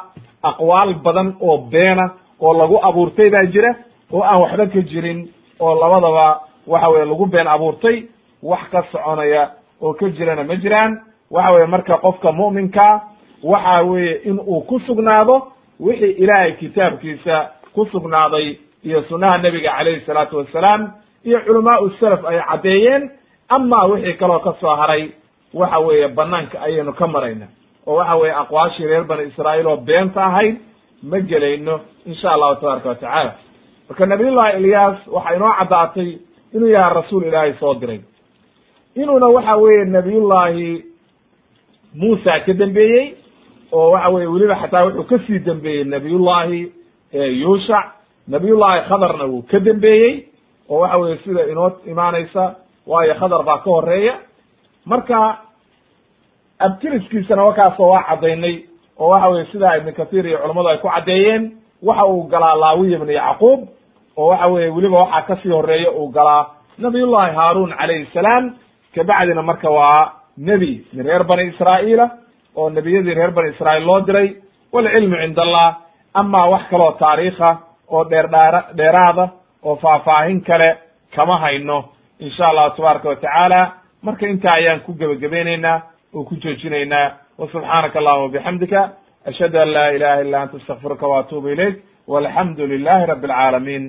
aqwaal 0.43 0.95
badan 1.05 1.29
oo 1.41 1.59
beena 1.73 2.11
oo 2.41 2.53
lagu 2.61 2.77
abuurtay 2.89 3.31
baa 3.31 3.47
jira 3.53 3.75
oo 4.13 4.23
aan 4.23 4.41
waxba 4.43 4.67
ka 4.67 4.81
jirin 4.91 5.29
oo 5.61 5.75
labadaba 5.81 6.41
waxa 6.67 6.89
weye 6.89 7.05
lagu 7.05 7.27
been 7.27 7.47
abuurtay 7.49 7.97
wax 8.43 8.61
ka 8.73 8.83
soconaya 8.93 9.51
oo 9.83 9.95
ka 9.95 10.09
jirana 10.17 10.45
ma 10.45 10.55
jiraan 10.57 10.93
waxa 11.31 11.55
weye 11.55 11.67
marka 11.67 11.99
qofka 11.99 12.33
mu'minka 12.33 13.01
waxa 13.43 13.83
weeye 13.83 14.15
in 14.25 14.39
uu 14.41 14.61
ku 14.61 14.81
sugnaado 14.87 15.53
wixii 15.81 16.11
ilaahay 16.23 16.53
kitaabkiisa 16.53 17.51
ku 17.75 17.87
sugnaaday 17.93 18.57
iyo 18.85 19.03
sunnaha 19.09 19.39
nebiga 19.39 19.71
calayhi 19.77 20.01
salaatu 20.07 20.37
wassalaam 20.39 20.91
iyo 21.25 21.41
culamaau 21.41 21.91
salaf 22.01 22.25
ay 22.25 22.39
caddeeyeen. 22.51 23.11
Amaa 23.49 23.85
wixii 23.87 24.15
kaloo 24.15 24.39
ka 24.39 24.55
soo 24.61 24.75
haray 24.77 25.11
waxa 25.55 25.79
weeye 25.79 26.09
banaanka 26.09 26.61
ayaynu 26.63 26.93
ka 26.93 27.07
marayna. 27.07 27.47
Oo 27.87 27.95
waxa 27.97 28.17
weeye 28.17 28.35
aqwaashii 28.35 28.87
reer 28.87 29.05
bani 29.05 29.23
israa'iil 29.31 29.67
oo 29.67 29.77
beenta 29.77 30.25
ahayd 30.25 30.57
ma 31.03 31.21
gelayno 31.21 31.81
insha 32.07 32.31
allahu 32.33 32.55
tabaraka 32.61 32.89
watacaala 32.89 33.33
marka 33.89 34.07
nabiyullahi 34.07 34.57
ilyas 34.61 34.97
waxaa 35.07 35.35
inoo 35.37 35.53
caddaatay 35.59 36.19
inuu 36.55 36.69
yahay 36.69 36.95
rasuul 36.95 37.25
ilaahay 37.25 37.53
soo 37.61 37.75
diray. 37.75 38.01
Inuuna 38.95 39.27
waxa 39.27 39.57
weeye 39.57 39.85
nabiyullahi 39.85 40.85
muusa 41.95 42.41
ka 42.47 42.53
dambeeyey 42.53 43.15
oo 43.73 43.91
waxa 43.91 44.09
weye 44.09 44.27
weliba 44.27 44.57
xataa 44.63 44.85
wuxuu 44.85 45.05
ka 45.11 45.19
sii 45.27 45.39
dambeeyey 45.39 45.85
nabiyullahi 45.85 46.73
yuushac 47.43 47.87
nabiyullahi 48.29 48.81
khadarna 48.89 49.25
wuu 49.25 49.43
ka 49.51 49.59
dambeeyey 49.61 50.25
oo 50.71 50.79
waxa 50.81 50.97
weye 50.99 51.17
sida 51.25 51.47
inoo 51.51 51.73
imaanaysa 51.87 52.55
waayo 52.87 53.15
khadar 53.15 53.43
baa 53.45 53.59
ka 53.59 53.71
horreeya 53.71 54.15
marka 54.87 55.39
abtiriskiisana 56.59 57.45
wakaasoo 57.45 57.89
waa 57.91 58.03
caddaynay 58.03 58.57
oo 58.99 59.09
waxa 59.09 59.29
weye 59.29 59.47
sidaa 59.53 59.77
ibn 59.77 59.93
kathir 59.93 60.27
iyo 60.27 60.39
culammadu 60.39 60.69
ay 60.69 60.79
ku 60.79 60.89
caddeeyeen 60.89 61.53
waxa 61.83 62.05
uu 62.07 62.23
galaa 62.29 62.55
laawiya 62.57 62.99
ibnu 62.99 63.13
yacquub 63.13 63.61
oo 64.17 64.27
waxa 64.29 64.47
weye 64.47 64.69
weliba 64.69 64.99
waxaa 65.03 65.23
ka 65.23 65.37
sii 65.43 65.49
horreeya 65.51 65.91
uu 65.93 66.09
galaa 66.09 66.47
nabiyullahi 66.79 67.35
haarun 67.37 67.73
calayhi 67.79 68.07
salaam. 68.15 68.55
Kabacdina 68.95 69.43
marka 69.43 69.71
waa 69.71 70.13
nebi 70.39 70.85
min 70.93 71.07
reer 71.07 71.25
bani 71.25 71.43
israa'iila 71.53 72.07
oo 72.57 72.71
nebiyadii 72.71 73.15
reer 73.15 73.31
bani 73.31 73.49
israa'iil 73.55 73.87
loo 73.87 74.01
diray 74.01 74.29
walcilmu 74.73 75.17
cinda 75.23 75.43
allah 75.43 75.69
amaa 76.15 76.47
wax 76.53 76.63
kaloo 76.71 76.93
taariikha 76.93 77.51
oo 77.89 78.05
dheerdhaara 78.11 78.61
dheeraada 78.77 79.29
oo 79.63 79.77
faahfaahin 79.77 80.41
kale 80.41 80.77
kama 81.15 81.39
hayno. 81.39 81.85
Insha 82.21 82.47
allahu 82.49 82.77
tabaaraka 82.77 83.09
watacaala 83.09 83.73
marka 84.03 84.27
intaa 84.29 84.53
ayaan 84.55 84.81
ku 84.81 84.93
gebagabaynaynaa 84.95 85.81
oo 86.15 86.25
ku 86.25 86.35
joojinaynaa 86.37 87.13
wa 87.39 87.49
subxaanaka 87.53 87.99
allahuma 87.99 88.29
bixamdika 88.33 88.81
ashhadu 89.29 89.59
an 89.61 89.69
laa 89.73 89.91
ilaha 89.97 90.21
illa 90.25 90.41
anta 90.43 90.57
astakfiruka 90.57 91.07
wa 91.09 91.19
atuubu 91.21 91.49
ilayk 91.49 91.77
walxamdu 92.09 92.67
lilahi 92.67 93.07
rabi 93.07 93.27
alcaalamiin 93.27 93.85